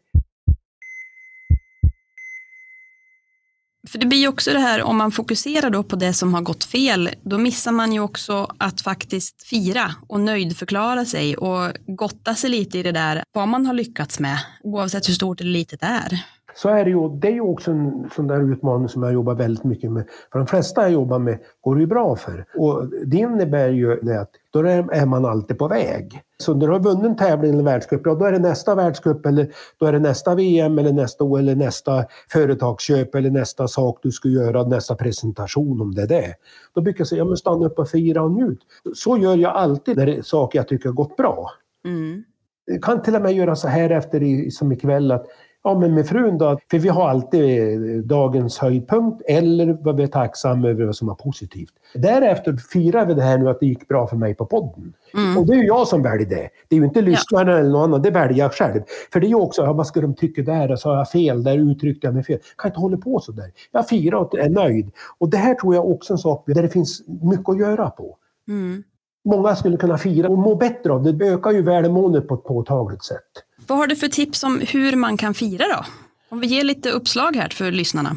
För 3.89 3.99
det 3.99 4.07
blir 4.07 4.19
ju 4.19 4.29
också 4.29 4.53
det 4.53 4.59
här 4.59 4.83
om 4.83 4.97
man 4.97 5.13
fokuserar 5.13 5.71
då 5.71 5.83
på 5.83 5.97
det 5.97 6.13
som 6.13 6.35
har 6.35 6.43
gått 6.43 6.65
fel, 6.65 7.11
då 7.23 7.39
missar 7.39 7.73
man 7.73 7.93
ju 7.93 8.01
också 8.01 8.55
att 8.59 8.81
faktiskt 8.81 9.43
fira 9.43 9.95
och 10.09 10.21
nöjdförklara 10.21 11.05
sig 11.05 11.37
och 11.37 11.73
gotta 11.87 12.35
sig 12.35 12.51
lite 12.51 12.79
i 12.79 12.83
det 12.83 12.93
där, 12.93 13.23
vad 13.33 13.49
man 13.49 13.67
har 13.67 13.75
lyckats 13.75 14.21
med, 14.21 14.39
oavsett 14.63 15.09
hur 15.09 15.15
stort 15.15 15.41
eller 15.41 15.51
litet 15.51 15.81
det 15.81 15.87
är. 15.87 16.25
Så 16.55 16.69
är 16.69 16.85
det 16.85 16.91
ju. 16.91 17.09
Det 17.09 17.29
är 17.29 17.33
ju 17.33 17.41
också 17.41 17.71
en 17.71 18.11
sån 18.17 18.27
där 18.27 18.53
utmaning 18.53 18.89
som 18.89 19.03
jag 19.03 19.13
jobbar 19.13 19.35
väldigt 19.35 19.65
mycket 19.65 19.93
med. 19.93 20.05
För 20.33 20.39
de 20.39 20.47
flesta 20.47 20.83
jag 20.83 20.91
jobbar 20.91 21.19
med 21.19 21.39
går 21.61 21.75
det 21.75 21.81
ju 21.81 21.87
bra 21.87 22.17
för. 22.17 22.45
Och 22.57 22.87
det 23.07 23.17
innebär 23.17 23.69
ju 23.69 23.97
det 24.03 24.21
att 24.21 24.31
då 24.53 24.59
är 24.59 25.07
man 25.07 25.25
alltid 25.25 25.59
på 25.59 25.69
väg. 25.69 26.23
Så 26.39 26.55
när 26.55 26.67
du 26.67 26.73
har 26.73 26.81
vunnit 26.81 27.05
en 27.05 27.17
tävling 27.17 27.53
eller 27.53 27.63
världscup, 27.63 28.01
ja 28.05 28.15
då 28.15 28.25
är 28.25 28.33
det 28.33 28.39
nästa 28.39 28.75
världscup 28.75 29.27
eller 29.27 29.53
då 29.79 29.87
är 29.87 29.93
det 29.93 29.99
nästa 29.99 30.35
VM 30.35 30.79
eller 30.79 30.93
nästa 30.93 31.25
år 31.25 31.39
eller 31.39 31.55
nästa 31.55 32.05
företagsköp 32.33 33.15
eller 33.15 33.31
nästa 33.31 33.69
sak 33.69 33.99
du 34.03 34.11
ska 34.11 34.29
göra, 34.29 34.65
nästa 34.65 34.95
presentation 34.95 35.81
om 35.81 35.95
det 35.95 36.03
är 36.03 36.07
det. 36.07 36.35
Då 36.75 36.81
brukar 36.81 37.01
jag 37.01 37.09
säga, 37.09 37.19
ja 37.19 37.25
men 37.25 37.37
stanna 37.37 37.67
upp 37.67 37.79
och 37.79 37.89
fira 37.89 38.23
och 38.23 38.31
njut. 38.31 38.61
Så 38.95 39.19
gör 39.19 39.37
jag 39.37 39.53
alltid 39.53 39.97
när 39.97 40.07
det 40.07 40.17
är 40.17 40.23
saker 40.23 40.59
jag 40.59 40.69
tycker 40.69 40.89
har 40.89 40.95
gått 40.95 41.17
bra. 41.17 41.51
Mm. 41.85 42.25
Jag 42.65 42.83
kan 42.83 43.03
till 43.03 43.17
och 43.17 43.23
med 43.23 43.33
göra 43.33 43.57
så 43.57 43.69
här 43.69 43.91
efter 43.91 44.23
i, 44.23 44.51
som 44.51 44.73
ikväll 44.73 45.11
att 45.11 45.27
Ja 45.63 45.79
men 45.79 45.95
med 45.95 46.07
frun 46.09 46.39
då, 46.39 46.59
för 46.71 46.79
vi 46.79 46.89
har 46.89 47.09
alltid 47.09 47.97
eh, 47.97 48.03
dagens 48.03 48.59
höjdpunkt 48.59 49.23
eller 49.29 49.79
vad 49.81 49.97
vi 49.97 50.03
är 50.03 50.07
tacksamma 50.07 50.69
över 50.69 50.85
vad 50.85 50.97
som 50.97 51.09
var 51.09 51.15
positivt. 51.15 51.73
Därefter 51.95 52.57
firar 52.57 53.07
vi 53.07 53.15
det 53.15 53.23
här 53.23 53.39
nu 53.39 53.49
att 53.49 53.61
det 53.61 53.67
gick 53.67 53.89
bra 53.89 54.07
för 54.07 54.17
mig 54.17 54.35
på 54.35 54.47
podden. 54.47 54.93
Och 55.39 55.47
det 55.47 55.53
är 55.53 55.57
ju 55.57 55.67
jag 55.67 55.89
som 55.89 56.03
väljer 56.03 56.29
det. 56.29 56.49
Det 56.69 56.77
är 56.77 56.81
ju 56.81 56.85
inte 56.85 57.01
lyssnaren 57.01 57.49
eller 57.49 57.71
någon 57.71 57.83
annan, 57.83 58.03
det 58.03 58.11
väljer 58.11 58.39
jag 58.39 58.53
själv. 58.53 58.81
För 59.13 59.21
det 59.21 59.27
är 59.27 59.29
ju 59.29 59.35
också, 59.35 59.63
ja, 59.63 59.73
vad 59.73 59.87
ska 59.87 60.01
de 60.01 60.15
tycka 60.15 60.43
där? 60.43 60.77
Så 60.77 60.89
har 60.89 60.97
jag 60.97 61.11
fel, 61.11 61.43
där 61.43 61.59
uttryckte 61.59 62.07
jag 62.07 62.15
mig 62.15 62.25
fel. 62.25 62.39
Jag 62.41 62.57
kan 62.57 62.69
inte 62.69 62.81
hålla 62.81 62.97
på 62.97 63.21
så 63.21 63.33
där. 63.33 63.53
Jag 63.73 63.89
firar 63.89 64.19
och 64.19 64.39
är 64.39 64.49
nöjd. 64.49 64.91
Och 65.19 65.31
det 65.31 65.37
här 65.37 65.55
tror 65.55 65.75
jag 65.75 65.91
också 65.91 66.13
är 66.13 66.15
en 66.15 66.19
sak 66.19 66.45
där 66.47 66.63
det 66.63 66.69
finns 66.69 67.03
mycket 67.23 67.49
att 67.49 67.59
göra 67.59 67.91
på. 67.91 68.17
Mm. 68.49 68.83
Många 69.25 69.57
skulle 69.57 69.77
kunna 69.77 69.99
fira 69.99 70.29
och 70.29 70.39
må 70.39 70.55
bättre 70.55 70.93
av 70.93 71.03
det. 71.03 71.13
Det 71.13 71.29
ökar 71.29 71.51
ju 71.51 71.63
välmåendet 71.63 72.29
på 72.29 72.35
ett 72.35 72.45
påtagligt 72.45 73.05
sätt. 73.05 73.45
Vad 73.71 73.79
har 73.79 73.87
du 73.87 73.97
för 73.97 74.09
tips 74.09 74.45
om 74.45 74.61
hur 74.69 74.97
man 74.97 75.17
kan 75.17 75.35
fira 75.35 75.65
då? 75.69 75.85
Om 76.31 76.41
vi 76.41 76.47
ger 76.47 76.65
lite 76.65 76.91
uppslag 76.91 77.37
här 77.37 77.49
för 77.49 77.71
lyssnarna. 77.71 78.17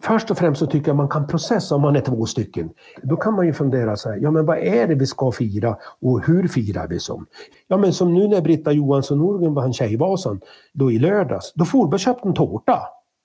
Först 0.00 0.30
och 0.30 0.38
främst 0.38 0.58
så 0.58 0.66
tycker 0.66 0.88
jag 0.88 0.96
man 0.96 1.08
kan 1.08 1.26
processa 1.26 1.74
om 1.74 1.82
man 1.82 1.96
är 1.96 2.00
två 2.00 2.26
stycken. 2.26 2.70
Då 3.02 3.16
kan 3.16 3.34
man 3.34 3.46
ju 3.46 3.52
fundera 3.52 3.96
så 3.96 4.08
här, 4.08 4.16
ja 4.16 4.30
men 4.30 4.46
vad 4.46 4.58
är 4.58 4.88
det 4.88 4.94
vi 4.94 5.06
ska 5.06 5.32
fira 5.32 5.76
och 6.00 6.26
hur 6.26 6.48
firar 6.48 6.88
vi 6.88 6.98
som? 6.98 7.26
Ja 7.68 7.76
men 7.76 7.92
som 7.92 8.14
nu 8.14 8.28
när 8.28 8.40
Britta 8.40 8.72
Johansson 8.72 9.18
Norgren 9.18 9.54
vann 9.54 9.72
Tjejvasan 9.72 10.40
då 10.72 10.92
i 10.92 10.98
lördags, 10.98 11.52
då 11.54 11.64
får 11.64 11.90
vi 11.90 11.94
och 11.94 12.00
köpte 12.00 12.28
en 12.28 12.34
tårta. 12.34 12.78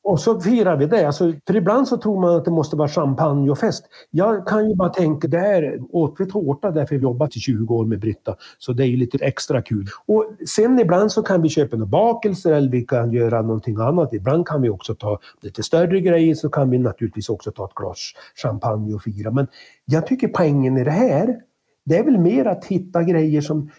Och 0.04 0.20
så 0.20 0.39
firar 0.39 0.78
vi 0.78 0.86
det. 0.86 1.06
Alltså, 1.06 1.34
för 1.48 1.56
ibland 1.56 1.88
så 1.88 1.98
tror 1.98 2.22
man 2.22 2.36
att 2.36 2.46
det 2.46 2.52
måste 2.52 2.76
vara 2.76 2.88
champagne 2.88 3.52
och 3.52 3.58
fest. 3.58 3.86
Jag 4.12 4.48
kan 4.48 4.70
ju 4.70 4.76
bara 4.76 4.89
tänka, 4.89 5.28
där 5.28 5.80
åt 5.92 6.16
vi 6.20 6.26
tårta 6.26 6.72
därför 6.72 6.96
vi 6.96 7.02
jobbat 7.02 7.36
i 7.36 7.39
20 7.39 7.76
år 7.76 7.86
med 7.86 8.00
Britta. 8.00 8.36
Så 8.58 8.74
det 8.74 8.84
är 8.84 8.88
ju 8.88 8.98
lite 8.98 9.26
extra 9.26 9.62
kul. 9.62 9.88
Och 10.06 10.26
sen 10.48 10.80
ibland 10.80 11.12
så 11.12 11.24
kan 11.24 11.42
vi 11.42 11.50
köpa 11.50 11.76
några 11.76 11.89
bakelser 11.89 12.54
eller 12.54 12.70
vi 12.70 12.82
kan 12.82 13.12
göra 13.12 13.42
någonting 13.42 13.76
annat. 13.80 14.13
Ibland 14.13 14.48
kan 14.48 14.62
vi 14.62 14.70
också 14.70 14.96
ta 14.96 15.20
lite 15.42 15.63
större 15.63 16.00
grejer 16.00 16.36
så 16.36 16.50
kan 16.50 16.70
vi 16.70 16.78
naturligtvis 16.78 17.30
också 17.30 17.52
ta 17.52 17.66
ett 17.66 17.76
glas 17.76 18.12
champagne 18.36 18.94
och 18.94 19.02
fira. 19.02 19.32
Men 19.32 19.48
jag 19.86 20.08
tycker 20.08 20.28
poängen 20.28 20.78
i 20.78 20.84
det 20.84 20.92
här 20.92 21.39
det 21.86 21.98
är 21.98 22.04
väl 22.04 22.17
mer 22.17 22.46
att 22.46 22.65
hitta 22.65 23.04
grejer 23.04 23.41
som 23.41 23.69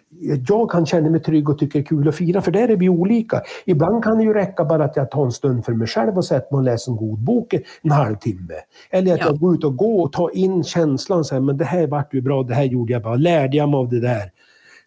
jag 0.48 0.70
kan 0.70 0.86
känna 0.86 1.10
mig 1.10 1.20
trygg 1.22 1.48
och 1.48 1.58
tycker 1.58 1.78
är 1.78 1.82
kul 1.82 2.08
att 2.08 2.14
fira, 2.14 2.40
för 2.40 2.50
där 2.50 2.68
är 2.68 2.76
vi 2.76 2.88
olika. 2.88 3.42
Ibland 3.66 4.04
kan 4.04 4.18
det 4.18 4.24
ju 4.24 4.34
räcka 4.34 4.64
bara 4.64 4.84
att 4.84 4.96
jag 4.96 5.10
tar 5.10 5.24
en 5.24 5.32
stund 5.32 5.64
för 5.64 5.72
mig 5.72 5.86
själv 5.86 6.16
och 6.16 6.24
sätter 6.24 6.52
mig 6.52 6.58
och 6.58 6.62
läser 6.64 6.92
en 6.92 6.96
god 6.98 7.18
bok 7.18 7.54
en 7.82 7.90
halvtimme. 7.90 8.54
Eller 8.90 9.12
att 9.14 9.20
Ja. 9.20 9.26
jag 9.26 9.38
går 9.38 9.54
ut 9.54 9.64
och 9.64 9.76
går 9.76 10.02
och 10.04 10.12
tar 10.12 10.36
in 10.36 10.64
känslan, 10.64 11.24
så 11.24 11.34
här, 11.34 11.40
men 11.42 11.56
det 11.56 11.64
här 11.64 11.86
vart 11.86 12.14
ju 12.14 12.20
bra, 12.20 12.42
det 12.42 12.54
här 12.54 12.64
gjorde 12.64 12.92
jag 12.92 13.02
bra, 13.02 13.14
lärde 13.14 13.56
jag 13.56 13.68
mig 13.68 13.78
av 13.78 13.88
det 13.88 14.00
där. 14.00 14.30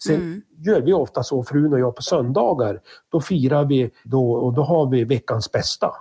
Sen 0.04 0.16
Mm. 0.16 0.42
gör 0.58 0.82
vi 0.82 0.94
ofta 0.94 1.24
så, 1.24 1.44
frun 1.44 1.74
och 1.74 1.80
jag, 1.80 1.96
på 1.96 2.02
söndagar. 2.02 2.80
Då 3.12 3.22
firar 3.22 3.66
vi 3.66 3.90
då, 4.04 4.32
och 4.32 4.54
då 4.54 4.62
har 4.64 4.90
vi 4.90 5.04
veckans 5.04 5.52
bästa. 5.52 5.92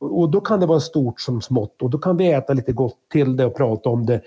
Och 0.00 0.30
då 0.30 0.40
kan 0.40 0.60
det 0.60 0.66
vara 0.66 0.80
stort 0.80 1.20
som 1.20 1.40
smått 1.40 1.82
och 1.82 1.90
då 1.90 1.98
kan 1.98 2.16
vi 2.16 2.32
äta 2.32 2.52
lite 2.52 2.72
gott 2.72 2.96
till 3.12 3.36
det 3.36 3.44
och 3.46 3.56
prata 3.56 3.88
om 3.90 4.06
det. 4.06 4.20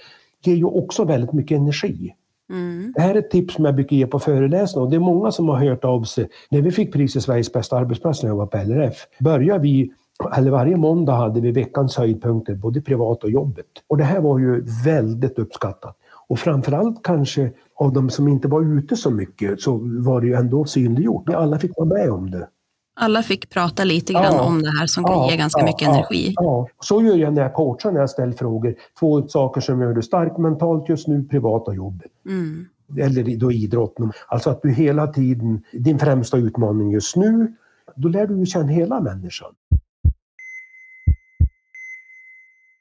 Det 0.44 0.52
ger 0.52 0.58
ju 0.58 0.66
också 0.66 1.04
väldigt 1.04 1.34
mycket 1.34 1.58
energi. 1.58 2.14
Mm. 2.50 2.94
Det 2.96 3.02
här 3.02 3.16
är 3.16 3.20
ett 3.20 3.32
tips 3.32 3.54
som 3.54 3.66
jag 3.66 3.76
brukar 3.76 3.96
ge 3.96 4.08
på 4.08 4.20
föreläsningar 4.20 4.86
och 4.86 4.90
det 4.92 4.96
är 4.96 5.00
många 5.00 5.32
som 5.32 5.50
har 5.50 5.56
hört 5.56 5.86
av 5.86 6.04
sig. 6.04 6.30
När 6.50 6.62
vi 6.62 6.72
fick 6.72 6.94
priset 6.94 7.24
Sveriges 7.24 7.54
bästa 7.54 7.78
arbetsplats 7.78 8.24
när 8.24 8.30
jag 8.30 8.36
var 8.36 8.46
på 8.46 8.58
LRF, 8.58 9.08
började 9.20 9.60
vi 9.60 9.92
eller 10.38 10.52
varje 10.52 10.78
måndag 10.78 11.14
hade 11.14 11.42
vi 11.42 11.52
veckans 11.52 11.98
höjdpunkter, 11.98 12.56
både 12.56 12.82
privat 12.82 13.24
och 13.24 13.32
jobbet. 13.32 13.66
Och 13.88 13.98
det 13.98 14.04
här 14.04 14.22
var 14.22 14.40
ju 14.40 14.64
väldigt 14.86 15.40
uppskattat. 15.40 15.98
Och 16.28 16.40
framförallt 16.40 17.04
kanske 17.04 17.52
av 17.76 17.94
de 17.94 18.10
som 18.10 18.28
inte 18.28 18.48
var 18.48 18.78
ute 18.78 18.96
så 18.96 19.12
mycket 19.12 19.62
så 19.62 19.80
var 19.84 20.22
det 20.22 20.28
ju 20.28 20.34
ändå 20.34 20.66
synliggjort. 20.66 21.30
Alla 21.30 21.60
fick 21.60 21.72
vara 21.78 21.88
med 21.88 22.12
om 22.12 22.32
det. 22.32 22.48
Alla 23.00 23.24
fick 23.24 23.50
prata 23.50 23.84
lite 23.84 24.14
grann 24.14 24.24
Ja. 24.24 24.42
om 24.42 24.62
det 24.62 24.72
här 24.80 24.88
som 24.88 25.04
kan 25.04 25.28
ge 25.28 25.38
ganska 25.38 25.64
mycket 25.64 25.88
energi. 25.88 26.34
Ja, 26.36 26.68
så 26.80 27.04
gör 27.04 27.16
jag 27.16 27.34
när 27.34 27.42
jag 27.42 27.54
coachar, 27.54 27.92
när 27.92 28.00
jag 28.00 28.10
ställer 28.10 28.34
frågor. 28.34 28.76
Två 29.00 29.28
saker 29.28 29.62
som 29.62 29.82
gör 29.82 29.94
dig 29.94 30.04
stark 30.04 30.38
mentalt 30.38 30.90
just 30.90 31.08
nu, 31.08 31.24
privat 31.24 31.68
och 31.68 31.76
jobbet. 31.76 32.12
Mm. 32.26 32.66
Eller 33.00 33.38
då 33.38 33.52
idrotten. 33.52 34.12
Alltså 34.28 34.50
att 34.50 34.62
du 34.62 34.72
hela 34.72 35.08
tiden, 35.08 35.64
din 35.72 36.00
främsta 36.00 36.38
utmaning 36.38 36.92
just 36.92 37.16
nu, 37.16 37.54
då 37.96 38.08
lär 38.08 38.28
du 38.28 38.46
känna 38.46 38.68
hela 38.68 39.02
människan. 39.02 39.52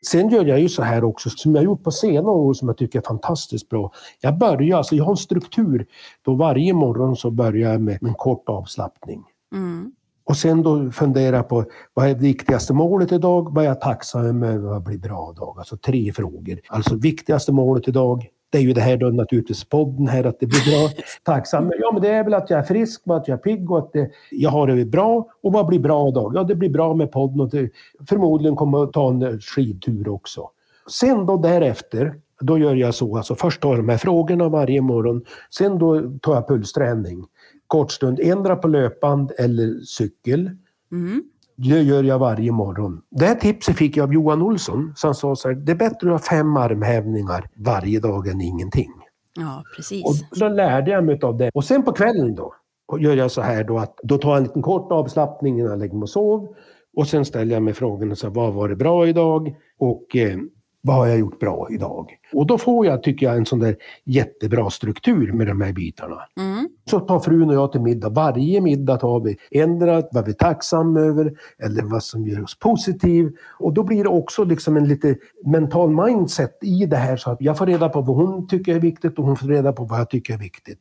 Sen 0.06 0.28
gör 0.28 0.44
jag 0.44 0.60
ju 0.60 0.68
så 0.68 0.82
här 0.82 1.04
också, 1.04 1.30
som 1.30 1.54
jag 1.54 1.64
gjort 1.64 1.82
på 1.84 1.90
senare 1.90 2.34
år 2.34 2.54
som 2.54 2.68
jag 2.68 2.76
tycker 2.76 2.98
är 2.98 3.02
fantastiskt 3.02 3.68
bra. 3.68 3.92
Jag 4.20 4.38
börjar, 4.38 4.78
alltså 4.78 4.96
jag 4.96 5.04
har 5.04 5.10
en 5.10 5.16
struktur. 5.16 5.86
Då 6.22 6.34
varje 6.34 6.72
morgon 6.74 7.16
så 7.16 7.30
börjar 7.30 7.72
jag 7.72 7.80
med 7.80 8.02
en 8.02 8.14
kort 8.14 8.48
avslappning. 8.48 9.24
Mm. 9.54 9.92
Och 10.26 10.36
sen 10.36 10.62
då 10.62 10.90
fundera 10.90 11.42
på 11.42 11.64
vad 11.94 12.08
är 12.08 12.14
det 12.14 12.20
viktigaste 12.20 12.74
målet 12.74 13.12
idag? 13.12 13.54
Vad 13.54 13.64
är 13.64 13.68
jag 13.68 13.80
tacksam 13.80 14.42
över? 14.42 14.68
Vad 14.68 14.82
blir 14.82 14.98
bra 14.98 15.32
idag? 15.36 15.54
Alltså 15.58 15.76
tre 15.76 16.12
frågor. 16.12 16.60
Alltså 16.68 16.96
viktigaste 16.96 17.52
målet 17.52 17.88
idag. 17.88 18.26
Det 18.50 18.58
är 18.58 18.62
ju 18.62 18.72
det 18.72 18.80
här 18.80 18.96
då 18.96 19.06
naturligtvis 19.06 19.64
podden 19.64 20.08
här 20.08 20.24
att 20.24 20.40
det 20.40 20.46
blir 20.46 20.70
bra. 20.70 20.90
Tacksam. 21.34 21.72
Ja 21.78 21.92
men 21.92 22.02
det 22.02 22.08
är 22.08 22.24
väl 22.24 22.34
att 22.34 22.50
jag 22.50 22.58
är 22.58 22.62
frisk 22.62 23.02
och 23.04 23.16
att 23.16 23.28
jag 23.28 23.38
är 23.38 23.42
pigg 23.42 23.70
och 23.70 23.78
att 23.78 23.92
det, 23.92 24.10
jag 24.30 24.50
har 24.50 24.66
det 24.66 24.84
bra. 24.84 25.28
Och 25.42 25.52
vad 25.52 25.66
blir 25.66 25.78
bra 25.78 26.08
idag? 26.08 26.32
Ja 26.34 26.42
det 26.44 26.54
blir 26.54 26.70
bra 26.70 26.94
med 26.94 27.12
podden 27.12 27.40
och 27.40 27.50
det, 27.50 27.70
förmodligen 28.08 28.56
kommer 28.56 28.78
jag 28.78 28.86
att 28.86 28.92
ta 28.92 29.08
en 29.08 29.40
skidtur 29.40 30.08
också. 30.08 30.50
Sen 30.90 31.26
då 31.26 31.36
därefter, 31.36 32.14
då 32.40 32.58
gör 32.58 32.74
jag 32.74 32.94
så. 32.94 33.16
Alltså 33.16 33.34
först 33.34 33.60
tar 33.60 33.68
jag 33.68 33.78
de 33.78 33.88
här 33.88 33.98
frågorna 33.98 34.48
varje 34.48 34.80
morgon. 34.80 35.24
Sen 35.50 35.78
då 35.78 36.18
tar 36.22 36.34
jag 36.34 36.48
pulsträning. 36.48 37.24
Kort 37.66 37.90
stund, 37.92 38.20
ändra 38.20 38.56
på 38.56 38.68
löpband 38.68 39.32
eller 39.38 39.80
cykel. 39.80 40.50
Mm. 40.92 41.22
Det 41.56 41.82
gör 41.82 42.02
jag 42.02 42.18
varje 42.18 42.52
morgon. 42.52 43.02
Det 43.10 43.26
här 43.26 43.34
tipset 43.34 43.76
fick 43.76 43.96
jag 43.96 44.04
av 44.04 44.14
Johan 44.14 44.42
Olsson. 44.42 44.94
Han 45.02 45.14
sa 45.14 45.36
så 45.36 45.48
här, 45.48 45.54
det 45.54 45.72
är 45.72 45.76
bättre 45.76 46.14
att 46.14 46.20
ha 46.20 46.28
fem 46.36 46.56
armhävningar 46.56 47.50
varje 47.56 48.00
dag 48.00 48.28
än 48.28 48.40
ingenting. 48.40 48.90
Ja, 49.36 49.64
precis. 49.76 50.04
Och 50.04 50.38
då 50.38 50.48
lärde 50.48 50.90
jag 50.90 51.04
mig 51.04 51.18
av 51.22 51.36
det. 51.36 51.50
Och 51.54 51.64
sen 51.64 51.82
på 51.82 51.92
kvällen 51.92 52.34
då, 52.34 52.54
gör 52.98 53.16
jag 53.16 53.30
så 53.30 53.40
här 53.40 53.64
då 53.64 53.78
att 53.78 53.98
då 54.02 54.18
tar 54.18 54.28
jag 54.28 54.36
en 54.38 54.42
liten 54.42 54.62
kort 54.62 54.92
avslappning 54.92 55.58
innan 55.58 55.70
jag 55.70 55.78
lägger 55.78 55.94
mig 55.94 56.02
och 56.02 56.08
sover. 56.08 56.48
Och 56.96 57.06
sen 57.06 57.24
ställer 57.24 57.54
jag 57.54 57.62
mig 57.62 57.74
frågan, 57.74 58.16
så 58.16 58.30
vad 58.30 58.54
var 58.54 58.68
det 58.68 58.76
bra 58.76 59.08
idag? 59.08 59.56
Och 59.78 60.16
eh, 60.16 60.38
vad 60.86 60.96
har 60.96 61.06
jag 61.06 61.18
gjort 61.18 61.40
bra 61.40 61.68
idag? 61.70 62.10
Och 62.32 62.46
då 62.46 62.58
får 62.58 62.86
jag, 62.86 63.02
tycker 63.02 63.26
jag, 63.26 63.36
en 63.36 63.46
sån 63.46 63.58
där 63.58 63.76
jättebra 64.04 64.70
struktur 64.70 65.32
med 65.32 65.46
de 65.46 65.60
här 65.60 65.72
bitarna. 65.72 66.16
Mm. 66.40 66.68
Så 66.90 67.00
tar 67.00 67.20
frun 67.20 67.48
och 67.48 67.54
jag 67.54 67.72
till 67.72 67.80
middag. 67.80 68.08
Varje 68.08 68.60
middag 68.60 68.96
tar 68.96 69.20
vi 69.20 69.36
ändra 69.50 70.02
vad 70.12 70.24
vi 70.24 70.30
är 70.30 70.36
tacksamma 70.36 71.00
över 71.00 71.32
eller 71.58 71.82
vad 71.82 72.02
som 72.02 72.26
gör 72.26 72.42
oss 72.42 72.58
positiv. 72.58 73.32
Och 73.58 73.74
då 73.74 73.82
blir 73.82 74.04
det 74.04 74.10
också 74.10 74.44
liksom 74.44 74.76
en 74.76 74.88
lite 74.88 75.16
mental 75.44 75.90
mindset 75.90 76.58
i 76.62 76.86
det 76.86 76.96
här 76.96 77.16
så 77.16 77.30
att 77.30 77.40
jag 77.40 77.58
får 77.58 77.66
reda 77.66 77.88
på 77.88 78.00
vad 78.00 78.16
hon 78.16 78.48
tycker 78.48 78.74
är 78.74 78.80
viktigt 78.80 79.18
och 79.18 79.24
hon 79.24 79.36
får 79.36 79.48
reda 79.48 79.72
på 79.72 79.84
vad 79.84 80.00
jag 80.00 80.10
tycker 80.10 80.34
är 80.34 80.38
viktigt. 80.38 80.78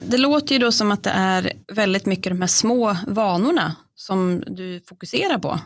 Det 0.00 0.18
låter 0.18 0.54
ju 0.54 0.58
då 0.58 0.72
som 0.72 0.92
att 0.92 1.02
det 1.02 1.10
är 1.10 1.52
väldigt 1.74 2.06
mycket 2.06 2.32
de 2.32 2.40
här 2.40 2.46
små 2.46 2.96
vanorna 3.06 3.76
som 3.94 4.42
du 4.46 4.80
fokuserar 4.86 5.38
på. 5.38 5.58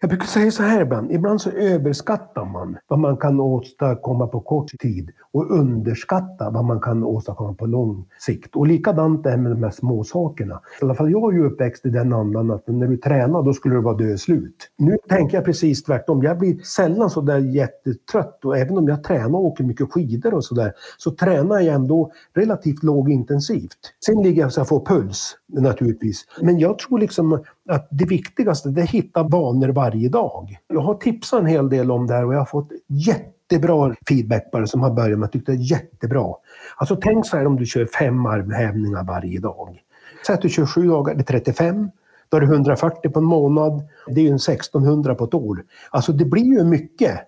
Jag 0.00 0.10
brukar 0.10 0.26
säga 0.26 0.50
så 0.50 0.62
här 0.62 0.80
ibland, 0.80 1.12
ibland 1.12 1.40
så 1.40 1.50
överskattar 1.50 2.44
man 2.44 2.76
vad 2.88 2.98
man 2.98 3.16
kan 3.16 3.40
åstadkomma 3.40 4.26
på 4.26 4.40
kort 4.40 4.70
tid 4.78 5.10
och 5.32 5.50
underskattar 5.50 6.50
vad 6.50 6.64
man 6.64 6.80
kan 6.80 7.04
åstadkomma 7.04 7.54
på 7.54 7.66
lång 7.66 8.04
sikt. 8.18 8.56
Och 8.56 8.66
likadant 8.66 9.26
är 9.26 9.30
det 9.30 9.36
med 9.36 9.52
de 9.52 9.62
här 9.62 9.70
små 9.70 10.04
sakerna. 10.04 10.60
I 10.80 10.84
alla 10.84 10.94
fall 10.94 11.10
jag 11.10 11.32
är 11.34 11.38
ju 11.38 11.46
uppväxt 11.46 11.86
i 11.86 11.90
den 11.90 12.12
andan 12.12 12.50
att 12.50 12.66
när 12.66 12.86
du 12.86 12.96
tränar 12.96 13.42
då 13.42 13.52
skulle 13.52 13.74
du 13.74 13.80
vara 13.80 13.96
död 13.96 14.20
slut. 14.20 14.70
Nu 14.76 14.96
tänker 15.08 15.36
jag 15.36 15.44
precis 15.44 15.84
tvärtom. 15.84 16.22
Jag 16.22 16.38
blir 16.38 16.58
sällan 16.58 17.10
så 17.10 17.20
där 17.20 17.38
jättetrött 17.38 18.44
och 18.44 18.58
även 18.58 18.78
om 18.78 18.88
jag 18.88 19.04
tränar 19.04 19.38
och 19.38 19.44
åker 19.44 19.64
mycket 19.64 19.92
skidor 19.92 20.34
och 20.34 20.44
sådär 20.44 20.72
så 20.98 21.10
tränar 21.10 21.60
jag 21.60 21.74
ändå 21.74 22.12
relativt 22.34 22.82
lågintensivt. 22.82 23.78
Sen 24.06 24.22
ligger 24.22 24.42
jag 24.42 24.52
så 24.52 24.60
jag 24.60 24.68
får 24.68 24.86
puls 24.86 25.36
naturligtvis. 25.52 26.24
Men 26.40 26.58
jag 26.58 26.78
tror 26.78 26.98
liksom 26.98 27.44
att 27.68 27.88
det 27.90 28.04
viktigaste 28.04 28.68
det 28.68 28.80
är 28.80 28.84
att 28.84 28.90
hitta 28.90 29.22
vanor 29.22 29.68
varje 29.68 30.08
dag. 30.08 30.58
Jag 30.68 30.80
har 30.80 30.94
tipsat 30.94 31.40
en 31.40 31.46
hel 31.46 31.68
del 31.68 31.90
om 31.90 32.06
det 32.06 32.14
här 32.14 32.26
och 32.26 32.34
jag 32.34 32.38
har 32.38 32.46
fått 32.46 32.72
jättebra 32.86 33.94
feedback 34.08 34.50
på 34.50 34.58
det 34.58 34.68
som 34.68 34.82
har 34.82 34.90
börjat 34.90 35.18
med. 35.18 35.32
tyckte 35.32 35.52
det 35.52 35.58
är 35.58 35.70
jättebra. 35.70 36.34
Alltså 36.76 36.96
tänk 36.96 37.26
så 37.26 37.36
här 37.36 37.46
om 37.46 37.56
du 37.56 37.66
kör 37.66 37.84
fem 37.84 38.26
armhävningar 38.26 39.04
varje 39.04 39.40
dag. 39.40 39.82
Säg 40.26 40.34
att 40.34 40.42
du 40.42 40.48
kör 40.48 40.66
sju 40.66 40.88
dagar, 40.88 41.14
det 41.14 41.20
är 41.20 41.24
35. 41.24 41.90
Då 42.28 42.36
är 42.36 42.40
det 42.40 42.46
140 42.46 43.10
på 43.10 43.18
en 43.18 43.24
månad. 43.24 43.82
Det 44.06 44.20
är 44.20 44.24
ju 44.24 44.30
en 44.30 44.36
1600 44.36 45.14
på 45.14 45.24
ett 45.24 45.34
år. 45.34 45.64
Alltså 45.90 46.12
det 46.12 46.24
blir 46.24 46.44
ju 46.44 46.64
mycket. 46.64 47.20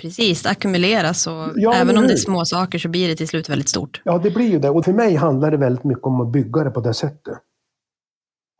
Precis, 0.00 0.42
det 0.42 0.50
ackumuleras 0.50 1.26
och 1.26 1.48
Ja, 1.54 1.74
även 1.74 1.98
om 1.98 2.06
det 2.06 2.12
är 2.12 2.16
små 2.16 2.44
saker 2.44 2.78
så 2.78 2.88
blir 2.88 3.08
det 3.08 3.16
till 3.16 3.28
slut 3.28 3.48
väldigt 3.48 3.68
stort. 3.68 4.02
Ja, 4.04 4.18
det 4.18 4.30
blir 4.30 4.50
ju 4.50 4.58
det. 4.58 4.70
Och 4.70 4.84
för 4.84 4.92
mig 4.92 5.14
handlar 5.14 5.50
det 5.50 5.56
väldigt 5.56 5.84
mycket 5.84 6.04
om 6.04 6.20
att 6.20 6.32
bygga 6.32 6.64
det 6.64 6.70
på 6.70 6.80
det 6.80 6.94
sättet. 6.94 7.38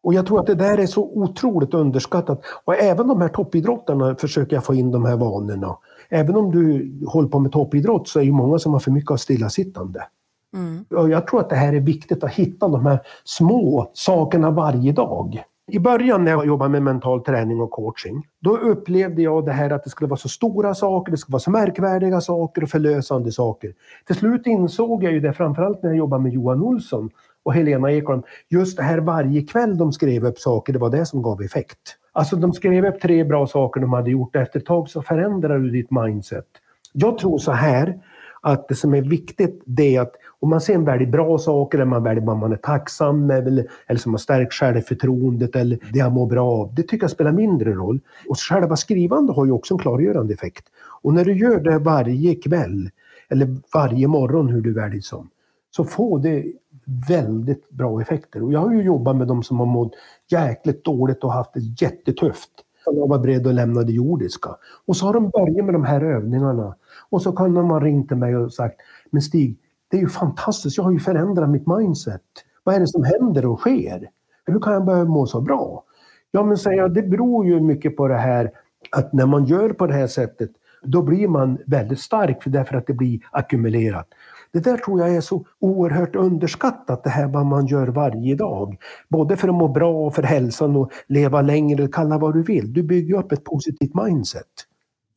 Och 0.02 0.14
jag 0.14 0.26
tror 0.26 0.40
att 0.40 0.46
det 0.46 0.54
där 0.54 0.78
är 0.78 0.86
så 0.86 1.02
otroligt 1.02 1.74
underskattat. 1.74 2.40
Och 2.64 2.74
även 2.74 3.08
de 3.08 3.20
här 3.20 3.28
toppidrottarna 3.28 4.14
försöker 4.14 4.56
jag 4.56 4.64
få 4.64 4.74
in 4.74 4.90
de 4.90 5.04
här 5.04 5.16
vanorna. 5.16 5.76
Även 6.08 6.36
om 6.36 6.50
du 6.50 6.92
håller 7.06 7.28
på 7.28 7.38
med 7.38 7.52
toppidrott 7.52 8.08
så 8.08 8.20
är 8.20 8.24
ju 8.24 8.32
många 8.32 8.58
som 8.58 8.72
har 8.72 8.80
för 8.80 8.90
mycket 8.90 9.10
av 9.10 9.16
stillasittande. 9.16 10.06
Mm. 10.54 10.84
Och 10.90 11.10
jag 11.10 11.26
tror 11.26 11.40
att 11.40 11.50
det 11.50 11.56
här 11.56 11.72
är 11.72 11.80
viktigt 11.80 12.24
att 12.24 12.32
hitta 12.32 12.68
de 12.68 12.86
här 12.86 13.00
små 13.24 13.90
sakerna 13.92 14.50
varje 14.50 14.92
dag. 14.92 15.44
I 15.70 15.78
början 15.78 16.24
när 16.24 16.30
jag 16.30 16.46
jobbade 16.46 16.70
med 16.70 16.82
mental 16.82 17.24
träning 17.24 17.60
och 17.60 17.70
coaching, 17.70 18.26
då 18.40 18.56
upplevde 18.56 19.22
jag 19.22 19.44
det 19.44 19.52
här 19.52 19.70
att 19.70 19.84
det 19.84 19.90
skulle 19.90 20.08
vara 20.08 20.18
så 20.18 20.28
stora 20.28 20.74
saker, 20.74 21.10
det 21.10 21.18
skulle 21.18 21.32
vara 21.32 21.40
så 21.40 21.50
märkvärdiga 21.50 22.20
saker 22.20 22.62
och 22.62 22.68
förlösande 22.68 23.32
saker. 23.32 23.74
Till 24.06 24.16
slut 24.16 24.46
insåg 24.46 25.04
jag 25.04 25.12
ju 25.12 25.20
det, 25.20 25.32
framförallt 25.32 25.82
när 25.82 25.90
jag 25.90 25.96
jobbade 25.96 26.22
med 26.22 26.32
Johan 26.32 26.62
Olsson 26.62 27.10
och 27.42 27.54
Helena 27.54 27.92
Ekholm, 27.92 28.22
just 28.48 28.76
det 28.76 28.82
här 28.82 28.98
varje 28.98 29.42
kväll 29.42 29.78
de 29.78 29.92
skrev 29.92 30.24
upp 30.24 30.38
saker, 30.38 30.72
det 30.72 30.78
var 30.78 30.90
det 30.90 31.06
som 31.06 31.22
gav 31.22 31.42
effekt. 31.42 31.96
Alltså 32.12 32.36
de 32.36 32.52
skrev 32.52 32.86
upp 32.86 33.00
tre 33.00 33.24
bra 33.24 33.46
saker 33.46 33.80
de 33.80 33.92
hade 33.92 34.10
gjort, 34.10 34.36
efter 34.36 34.60
ett 34.60 34.66
tag 34.66 34.88
så 34.88 35.02
förändrar 35.02 35.58
du 35.58 35.70
ditt 35.70 35.90
mindset. 35.90 36.46
Jag 36.92 37.18
tror 37.18 37.38
så 37.38 37.52
här, 37.52 38.00
att 38.40 38.68
det 38.68 38.74
som 38.74 38.94
är 38.94 39.02
viktigt 39.02 39.62
det 39.66 39.96
är 39.96 40.00
att 40.00 40.12
om 40.40 40.50
man 40.50 40.60
sen 40.60 40.84
väljer 40.84 41.08
bra 41.08 41.38
saker, 41.38 41.78
eller 41.78 41.86
man 41.86 42.02
väljer 42.02 42.24
vad 42.24 42.36
man 42.36 42.52
är 42.52 42.56
tacksam 42.56 43.26
med, 43.26 43.46
eller, 43.46 43.66
eller 43.86 44.00
som 44.00 44.12
har 44.12 44.18
stärkt 44.18 44.52
självförtroendet, 44.52 45.56
eller 45.56 45.78
det 45.92 45.98
jag 45.98 46.12
mår 46.12 46.26
bra 46.26 46.50
av, 46.50 46.74
det 46.74 46.82
tycker 46.82 47.04
jag 47.04 47.10
spelar 47.10 47.32
mindre 47.32 47.72
roll. 47.72 48.00
Och 48.28 48.38
själva 48.38 48.76
skrivande 48.76 49.32
har 49.32 49.46
ju 49.46 49.52
också 49.52 49.74
en 49.74 49.78
klargörande 49.78 50.34
effekt. 50.34 50.64
Och 51.02 51.14
när 51.14 51.24
du 51.24 51.32
gör 51.38 51.60
det 51.60 51.78
varje 51.78 52.34
kväll, 52.34 52.90
eller 53.28 53.56
varje 53.74 54.08
morgon 54.08 54.48
hur 54.48 54.60
du 54.60 54.72
väljer 54.72 55.00
som, 55.00 55.28
så 55.70 55.84
får 55.84 56.18
det 56.18 56.44
väldigt 57.08 57.70
bra 57.70 58.00
effekter. 58.00 58.42
Och 58.42 58.52
jag 58.52 58.60
har 58.60 58.72
ju 58.72 58.82
jobbat 58.82 59.16
med 59.16 59.28
de 59.28 59.42
som 59.42 59.58
har 59.58 59.66
mått 59.66 59.92
jäkligt 60.30 60.84
dåligt 60.84 61.24
och 61.24 61.32
haft 61.32 61.54
det 61.54 61.60
jättetufft. 61.60 62.50
Som 62.84 63.08
var 63.08 63.18
beredda 63.18 63.48
att 63.48 63.54
lämna 63.54 63.82
det 63.82 63.92
jordiska. 63.92 64.50
Och 64.86 64.96
så 64.96 65.06
har 65.06 65.12
de 65.14 65.30
börjat 65.30 65.64
med 65.64 65.74
de 65.74 65.84
här 65.84 66.00
övningarna. 66.00 66.74
Och 67.10 67.22
så 67.22 67.32
kan 67.32 67.54
de 67.54 67.70
ha 67.70 67.80
ringt 67.80 68.08
till 68.08 68.16
mig 68.16 68.36
och 68.36 68.52
sagt, 68.52 68.76
men 69.10 69.22
Stig, 69.22 69.58
det 69.90 69.96
är 69.96 70.00
ju 70.00 70.08
fantastiskt, 70.08 70.76
jag 70.76 70.84
har 70.84 70.92
ju 70.92 70.98
förändrat 70.98 71.50
mitt 71.50 71.66
mindset. 71.66 72.22
Vad 72.64 72.74
är 72.74 72.80
det 72.80 72.86
som 72.86 73.04
händer 73.04 73.46
och 73.46 73.60
sker? 73.60 74.10
Hur 74.44 74.60
kan 74.60 74.72
jag 74.72 74.84
börja 74.84 75.04
må 75.04 75.26
så 75.26 75.40
bra? 75.40 75.84
Ja, 76.30 76.42
men 76.42 76.56
säger 76.56 76.78
jag, 76.78 76.94
det 76.94 77.02
beror 77.02 77.46
ju 77.46 77.60
mycket 77.60 77.96
på 77.96 78.08
det 78.08 78.18
här 78.18 78.50
att 78.90 79.12
när 79.12 79.26
man 79.26 79.44
gör 79.44 79.70
på 79.70 79.86
det 79.86 79.94
här 79.94 80.06
sättet, 80.06 80.50
då 80.82 81.02
blir 81.02 81.28
man 81.28 81.58
väldigt 81.66 82.00
stark 82.00 82.42
för 82.42 82.50
därför 82.50 82.76
att 82.76 82.86
det 82.86 82.94
blir 82.94 83.20
ackumulerat. 83.30 84.08
Det 84.52 84.60
där 84.60 84.76
tror 84.76 85.00
jag 85.00 85.16
är 85.16 85.20
så 85.20 85.46
oerhört 85.60 86.16
underskattat, 86.16 87.04
det 87.04 87.10
här 87.10 87.26
vad 87.26 87.46
man 87.46 87.66
gör 87.66 87.86
varje 87.86 88.34
dag. 88.34 88.76
Både 89.08 89.36
för 89.36 89.48
att 89.48 89.54
må 89.54 89.68
bra 89.68 90.06
och 90.06 90.14
för 90.14 90.22
hälsan 90.22 90.76
och 90.76 90.92
leva 91.06 91.42
längre, 91.42 91.88
kalla 91.88 92.18
vad 92.18 92.34
du 92.34 92.42
vill. 92.42 92.72
Du 92.72 92.82
bygger 92.82 93.18
upp 93.18 93.32
ett 93.32 93.44
positivt 93.44 93.94
mindset. 93.94 94.46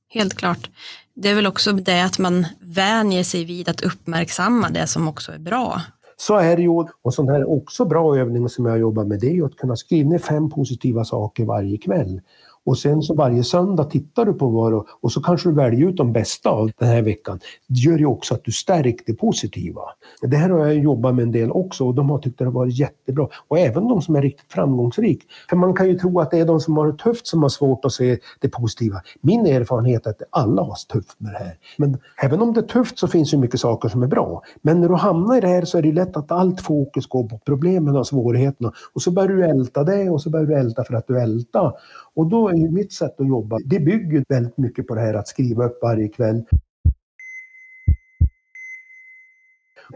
Helt 0.09 0.33
klart. 0.33 0.69
Det 1.13 1.29
är 1.29 1.35
väl 1.35 1.47
också 1.47 1.71
det 1.71 2.01
att 2.01 2.19
man 2.19 2.45
vänjer 2.59 3.23
sig 3.23 3.45
vid 3.45 3.69
att 3.69 3.81
uppmärksamma 3.81 4.69
det 4.69 4.87
som 4.87 5.07
också 5.07 5.31
är 5.31 5.39
bra. 5.39 5.81
Så 6.17 6.35
är 6.35 6.55
det 6.55 6.61
ju. 6.61 6.69
Och 7.01 7.13
sån 7.13 7.29
här 7.29 7.49
också 7.49 7.85
bra 7.85 8.17
övning 8.17 8.49
som 8.49 8.65
jag 8.65 8.79
jobbar 8.79 9.05
med 9.05 9.19
det 9.19 9.27
är 9.27 9.33
ju 9.33 9.45
att 9.45 9.55
kunna 9.55 9.75
skriva 9.75 10.09
ner 10.09 10.19
fem 10.19 10.49
positiva 10.49 11.05
saker 11.05 11.45
varje 11.45 11.77
kväll. 11.77 12.21
Och 12.65 12.77
sen 12.77 13.01
så 13.01 13.13
varje 13.13 13.43
söndag 13.43 13.83
tittar 13.83 14.25
du 14.25 14.33
på 14.33 14.47
vad 14.47 14.85
och 15.01 15.11
så 15.11 15.21
kanske 15.21 15.49
du 15.49 15.55
väljer 15.55 15.89
ut 15.89 15.97
de 15.97 16.13
bästa 16.13 16.49
av 16.49 16.71
den 16.77 16.87
här 16.87 17.01
veckan. 17.01 17.39
Det 17.67 17.79
gör 17.79 17.97
ju 17.97 18.05
också 18.05 18.33
att 18.33 18.43
du 18.43 18.51
stärker 18.51 19.05
det 19.05 19.13
positiva. 19.13 19.81
Det 20.21 20.37
här 20.37 20.49
har 20.49 20.59
jag 20.59 20.77
jobbat 20.77 21.15
med 21.15 21.23
en 21.23 21.31
del 21.31 21.51
också 21.51 21.87
och 21.87 21.95
de 21.95 22.09
har 22.09 22.19
tyckt 22.19 22.39
det 22.39 22.45
har 22.45 22.51
varit 22.51 22.79
jättebra. 22.79 23.27
Och 23.47 23.59
även 23.59 23.87
de 23.87 24.01
som 24.01 24.15
är 24.15 24.21
riktigt 24.21 24.53
framgångsrika. 24.53 25.25
För 25.49 25.55
man 25.55 25.73
kan 25.73 25.87
ju 25.87 25.99
tro 25.99 26.19
att 26.19 26.31
det 26.31 26.39
är 26.39 26.45
de 26.45 26.59
som 26.59 26.77
har 26.77 26.87
det 26.87 26.97
tufft 26.97 27.27
som 27.27 27.41
har 27.41 27.49
svårt 27.49 27.85
att 27.85 27.91
se 27.91 28.17
det 28.39 28.49
positiva. 28.49 29.01
Min 29.21 29.45
erfarenhet 29.45 30.05
är 30.05 30.09
att 30.09 30.21
alla 30.29 30.61
har 30.61 30.75
tufft 30.93 31.19
med 31.19 31.33
det 31.33 31.37
här. 31.37 31.57
Men 31.77 31.97
även 32.23 32.41
om 32.41 32.53
det 32.53 32.59
är 32.59 32.67
tufft 32.67 32.99
så 32.99 33.07
finns 33.07 33.33
ju 33.33 33.37
mycket 33.37 33.59
saker 33.59 33.89
som 33.89 34.03
är 34.03 34.07
bra. 34.07 34.41
Men 34.61 34.81
när 34.81 34.89
du 34.89 34.95
hamnar 34.95 35.37
i 35.37 35.41
det 35.41 35.47
här 35.47 35.65
så 35.65 35.77
är 35.77 35.81
det 35.81 35.91
lätt 35.91 36.17
att 36.17 36.31
allt 36.31 36.61
fokus 36.61 37.07
går 37.07 37.23
på 37.23 37.39
problemen 37.45 37.95
och 37.95 38.07
svårigheterna. 38.07 38.71
Och 38.93 39.01
så 39.01 39.11
börjar 39.11 39.29
du 39.29 39.45
älta 39.45 39.83
det 39.83 40.09
och 40.09 40.21
så 40.21 40.29
börjar 40.29 40.45
du 40.45 40.55
älta 40.55 40.83
för 40.83 40.93
att 40.93 41.07
du 41.07 41.21
ältar. 41.21 41.73
Och 42.15 42.27
då 42.27 42.49
ju 42.57 42.69
mitt 42.71 42.93
sätt 42.93 43.19
att 43.19 43.27
jobba, 43.27 43.57
det 43.65 43.79
bygger 43.79 44.25
väldigt 44.29 44.57
mycket 44.57 44.87
på 44.87 44.95
det 44.95 45.01
här 45.01 45.13
att 45.13 45.27
skriva 45.27 45.65
upp 45.65 45.79
varje 45.81 46.07
kväll. 46.07 46.43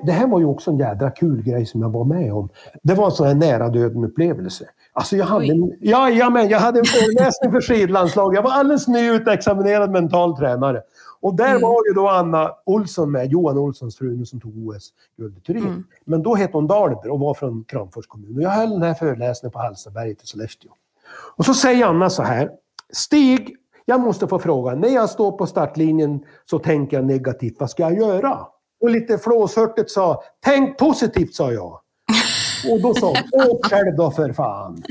Det 0.03 0.11
här 0.11 0.27
var 0.27 0.39
ju 0.39 0.45
också 0.45 0.71
en 0.71 0.77
jädra 0.77 1.11
kul 1.11 1.43
grej 1.43 1.65
som 1.65 1.81
jag 1.81 1.89
var 1.89 2.05
med 2.05 2.33
om. 2.33 2.49
Det 2.83 2.93
var 2.93 3.05
en 3.05 3.11
sån 3.11 3.27
här 3.27 3.35
nära 3.35 3.69
döden 3.69 4.03
upplevelse. 4.03 4.69
Alltså 4.93 5.17
jag 5.17 5.25
hade, 5.25 5.45
en, 5.45 5.73
ja, 5.79 6.09
ja, 6.09 6.29
men 6.29 6.49
jag 6.49 6.59
hade 6.59 6.79
en 6.79 6.85
föreläsning 6.85 7.51
för 7.51 7.61
skidlandslag. 7.61 8.35
Jag 8.35 8.41
var 8.41 8.51
alldeles 8.51 8.87
nyutexaminerad 8.87 9.91
mental 9.91 10.37
tränare. 10.37 10.81
Och 11.21 11.35
där 11.35 11.61
var 11.61 11.87
ju 11.87 11.93
då 11.93 12.07
Anna 12.09 12.51
Olsson 12.65 13.11
med, 13.11 13.31
Johan 13.31 13.57
Olssons 13.57 13.97
fru 13.97 14.25
som 14.25 14.39
tog 14.39 14.67
OS-guld 14.67 15.37
i 15.37 15.41
Turin. 15.41 15.83
Men 16.05 16.23
då 16.23 16.35
hette 16.35 16.57
hon 16.57 16.67
Dahlberg 16.67 17.09
och 17.09 17.19
var 17.19 17.33
från 17.33 17.63
Kramfors 17.63 18.07
kommun. 18.07 18.35
Och 18.37 18.43
jag 18.43 18.49
höll 18.49 18.69
den 18.69 18.81
här 18.81 18.93
föreläsningen 18.93 19.51
på 19.51 19.59
Hallstaberget 19.59 20.23
i 20.23 20.25
Sollefteå. 20.25 20.71
Och 21.35 21.45
så 21.45 21.53
säger 21.53 21.85
Anna 21.85 22.09
så 22.09 22.23
här. 22.23 22.49
Stig, 22.93 23.55
jag 23.85 23.99
måste 23.99 24.27
få 24.27 24.39
fråga. 24.39 24.75
När 24.75 24.89
jag 24.89 25.09
står 25.09 25.31
på 25.31 25.45
startlinjen 25.45 26.19
så 26.45 26.59
tänker 26.59 26.97
jag 26.97 27.05
negativt. 27.05 27.55
Vad 27.59 27.69
ska 27.69 27.83
jag 27.83 27.97
göra? 27.97 28.39
Och 28.81 28.89
lite 28.89 29.17
flåshurtigt 29.17 29.91
sa, 29.91 30.23
tänk 30.39 30.77
positivt, 30.77 31.33
sa 31.33 31.51
jag. 31.51 31.79
Och 32.71 32.81
då 32.81 32.93
sa 32.93 33.07
hon, 33.07 33.49
åk 33.49 33.65
själv 33.65 33.95
då 33.95 34.11
för 34.11 34.33
fan. 34.33 34.83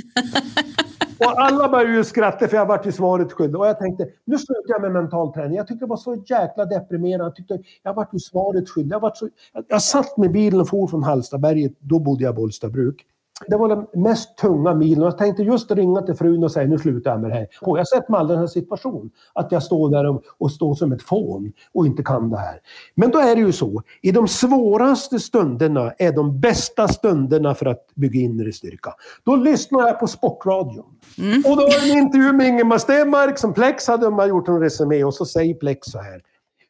Och 1.19 1.41
alla 1.41 1.69
började 1.69 1.93
ju 1.93 2.05
skratta 2.05 2.49
för 2.49 2.57
jag 2.57 2.67
vart 2.67 2.87
ju 2.87 2.93
svaret 2.93 3.33
skyldig. 3.33 3.61
Och 3.61 3.67
jag 3.67 3.79
tänkte, 3.79 4.09
nu 4.25 4.39
slutar 4.39 4.69
jag 4.69 4.83
med 4.83 4.93
mental 4.93 5.33
träning. 5.33 5.57
Jag 5.57 5.67
tyckte 5.67 5.85
det 5.85 5.89
var 5.89 5.97
så 5.97 6.25
jäkla 6.27 6.65
deprimerande. 6.65 7.25
Jag 7.25 7.37
tyckte 7.37 7.59
jag 7.83 7.95
vart 7.95 8.15
ju 8.15 8.19
svaret 8.19 8.69
skyldig. 8.69 8.95
Jag, 8.95 9.01
vart 9.01 9.17
så, 9.17 9.29
jag, 9.53 9.65
jag 9.69 9.83
satt 9.83 10.17
med 10.17 10.33
bilen 10.33 10.61
och 10.61 10.69
for 10.69 10.87
från 10.87 11.03
Hallstaberget. 11.03 11.73
Då 11.79 11.99
bodde 11.99 12.25
jag 12.25 12.33
i 12.33 12.37
Bollstabruk. 12.37 13.07
Det 13.47 13.57
var 13.57 13.69
den 13.69 14.03
mest 14.03 14.37
tunga 14.39 14.75
milen 14.75 15.05
jag 15.05 15.19
tänkte 15.19 15.43
just 15.43 15.71
ringa 15.71 16.03
till 16.03 16.15
frun 16.15 16.45
och 16.45 16.53
säga 16.53 16.69
nu 16.69 16.79
slutar 16.79 17.11
jag 17.11 17.21
med 17.21 17.31
det 17.31 17.35
här. 17.35 17.47
Och 17.61 17.79
jag 17.79 17.81
har 17.81 17.85
sett 17.85 18.09
mig 18.09 18.19
aldrig 18.21 18.37
den 18.37 18.43
här 18.43 18.47
situationen. 18.47 19.11
Att 19.33 19.53
jag 19.53 19.63
står 19.63 19.91
där 19.91 20.07
och, 20.07 20.23
och 20.39 20.53
står 20.53 20.75
som 20.75 20.93
ett 20.93 21.03
fån 21.03 21.53
och 21.73 21.87
inte 21.87 22.03
kan 22.03 22.31
det 22.31 22.39
här. 22.39 22.61
Men 22.95 23.11
då 23.11 23.19
är 23.19 23.37
det 23.37 23.41
ju 23.41 23.53
så. 23.53 23.83
I 24.03 24.13
de 24.13 24.29
svåraste 24.29 25.19
stunderna 25.19 25.93
är 25.99 26.13
de 26.13 26.41
bästa 26.41 26.89
stunderna 26.89 27.55
för 27.55 27.67
att 27.67 27.87
bygga 27.95 28.21
inre 28.21 28.53
styrka. 28.53 28.95
Då 29.25 29.37
lyssnar 29.37 29.87
jag 29.87 30.01
på 30.01 30.07
sportradion. 30.07 30.87
Mm. 31.19 31.43
Och 31.47 31.57
då 31.57 31.63
var 31.63 31.87
det 31.87 31.93
en 31.93 31.99
intervju 31.99 32.33
med 32.33 32.49
Ingemar 32.49 32.79
Stenmark 32.79 33.39
som 33.39 33.55
Plex 33.55 33.89
hade 33.89 34.11
man 34.11 34.29
gjort 34.29 34.49
en 34.49 34.61
resumé 34.61 35.05
och 35.05 35.15
så 35.15 35.25
säger 35.25 35.55
Plex 35.55 35.87
så 35.87 35.99
här. 35.99 36.21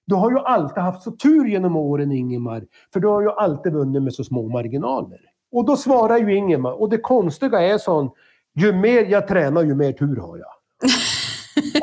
Du 0.07 0.14
har 0.14 0.31
ju 0.31 0.38
alltid 0.38 0.83
haft 0.83 1.02
så 1.02 1.11
tur 1.11 1.46
genom 1.46 1.76
åren 1.76 2.12
Ingemar. 2.12 2.64
För 2.92 3.00
du 3.00 3.09
har 3.09 3.22
ju 3.22 3.31
alltid 3.31 3.72
vunnit 3.72 4.02
med 4.02 4.14
så 4.14 4.24
små 4.24 4.48
marginaler. 4.48 5.20
Och 5.52 5.64
då 5.64 5.76
svarar 5.76 6.18
ju 6.18 6.37
Ingemar, 6.37 6.80
och 6.80 6.88
det 6.88 6.98
konstiga 6.98 7.61
är 7.61 7.78
sån, 7.78 8.11
ju 8.54 8.72
mer 8.72 9.04
jag 9.04 9.28
tränar 9.28 9.62
ju 9.62 9.74
mer 9.74 9.92
tur 9.92 10.16
har 10.16 10.38
jag. 10.38 10.52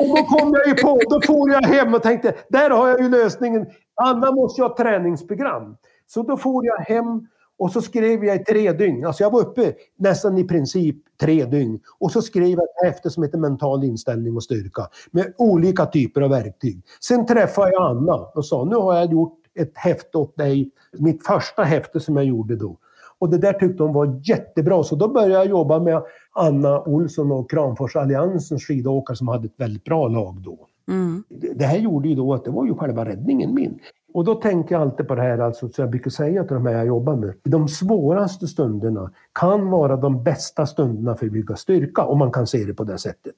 och 0.00 0.16
då 0.16 0.22
kom 0.22 0.52
jag 0.52 0.68
ju 0.68 0.74
på, 0.74 1.00
då 1.10 1.20
får 1.20 1.50
jag 1.50 1.62
hem 1.62 1.94
och 1.94 2.02
tänkte, 2.02 2.34
där 2.48 2.70
har 2.70 2.88
jag 2.88 3.00
ju 3.00 3.08
lösningen. 3.08 3.66
Anna 3.94 4.32
måste 4.32 4.62
ha 4.62 4.76
träningsprogram. 4.76 5.76
Så 6.06 6.22
då 6.22 6.36
får 6.36 6.66
jag 6.66 6.76
hem 6.76 7.26
och 7.58 7.72
så 7.72 7.82
skrev 7.82 8.24
jag 8.24 8.36
i 8.36 8.44
tre 8.44 8.72
dygn. 8.72 9.06
Alltså 9.06 9.22
jag 9.22 9.30
var 9.30 9.40
uppe 9.40 9.74
nästan 9.96 10.38
i 10.38 10.44
princip 10.44 10.96
tre 11.20 11.44
dygn. 11.44 11.80
Och 11.98 12.12
så 12.12 12.22
skrev 12.22 12.48
jag 12.48 12.62
ett 12.62 12.84
häfte 12.84 13.10
som 13.10 13.22
heter 13.22 13.38
Mental 13.38 13.84
inställning 13.84 14.36
och 14.36 14.42
styrka. 14.42 14.88
Med 15.10 15.34
olika 15.38 15.86
typer 15.86 16.20
av 16.20 16.30
verktyg. 16.30 16.82
Sen 17.00 17.26
träffade 17.26 17.72
jag 17.72 17.82
Anna 17.90 18.14
och 18.14 18.46
sa, 18.46 18.64
nu 18.64 18.76
har 18.76 18.94
jag 18.94 19.12
gjort 19.12 19.38
ett 19.54 19.72
häfte 19.74 20.18
åt 20.18 20.36
dig. 20.36 20.70
Mitt 20.92 21.26
första 21.26 21.62
häfte 21.62 22.00
som 22.00 22.16
jag 22.16 22.24
gjorde 22.24 22.56
då. 22.56 22.76
Och 23.18 23.30
det 23.30 23.38
där 23.38 23.52
tyckte 23.52 23.82
hon 23.82 23.92
var 23.92 24.20
jättebra. 24.24 24.82
Så 24.82 24.96
då 24.96 25.08
började 25.08 25.34
jag 25.34 25.46
jobba 25.46 25.78
med 25.78 26.02
Anna 26.32 26.80
Olsson 26.80 27.32
och 27.32 27.50
Kramforsalliansens 27.50 28.64
skidåkare 28.64 29.16
som 29.16 29.28
hade 29.28 29.46
ett 29.46 29.60
väldigt 29.60 29.84
bra 29.84 30.08
lag 30.08 30.42
då. 30.44 30.58
Mm. 30.88 31.24
Det 31.54 31.64
här 31.64 31.78
gjorde 31.78 32.08
ju 32.08 32.14
då 32.14 32.34
att 32.34 32.44
det 32.44 32.50
var 32.50 32.66
ju 32.66 32.74
själva 32.74 33.04
räddningen 33.04 33.54
min. 33.54 33.78
Och 34.14 34.24
då 34.24 34.34
tänker 34.34 34.74
jag 34.74 34.82
alltid 34.82 35.08
på 35.08 35.14
det 35.14 35.22
här, 35.22 35.38
alltså, 35.38 35.68
så 35.68 35.82
jag 35.82 35.90
brukar 35.90 36.10
säga 36.10 36.44
till 36.44 36.54
de 36.54 36.66
här 36.66 36.74
jag 36.74 36.86
jobbar 36.86 37.16
med. 37.16 37.34
De 37.44 37.68
svåraste 37.68 38.46
stunderna 38.46 39.10
kan 39.32 39.70
vara 39.70 39.96
de 39.96 40.22
bästa 40.24 40.66
stunderna 40.66 41.14
för 41.14 41.26
att 41.26 41.32
bygga 41.32 41.56
styrka, 41.56 42.02
om 42.02 42.18
man 42.18 42.32
kan 42.32 42.46
se 42.46 42.64
det 42.64 42.74
på 42.74 42.84
det 42.84 42.98
sättet. 42.98 43.34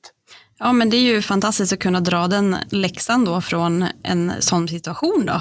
Ja, 0.59 0.73
men 0.73 0.91
det 0.91 0.97
är 0.97 1.15
ju 1.15 1.23
fantastiskt 1.23 1.73
att 1.73 1.79
kunna 1.79 2.01
dra 2.01 2.27
den 2.27 2.57
läxan 2.71 3.25
då 3.25 3.41
från 3.41 3.85
en 4.03 4.33
sån 4.41 4.69
situation 4.69 5.25
då. 5.27 5.41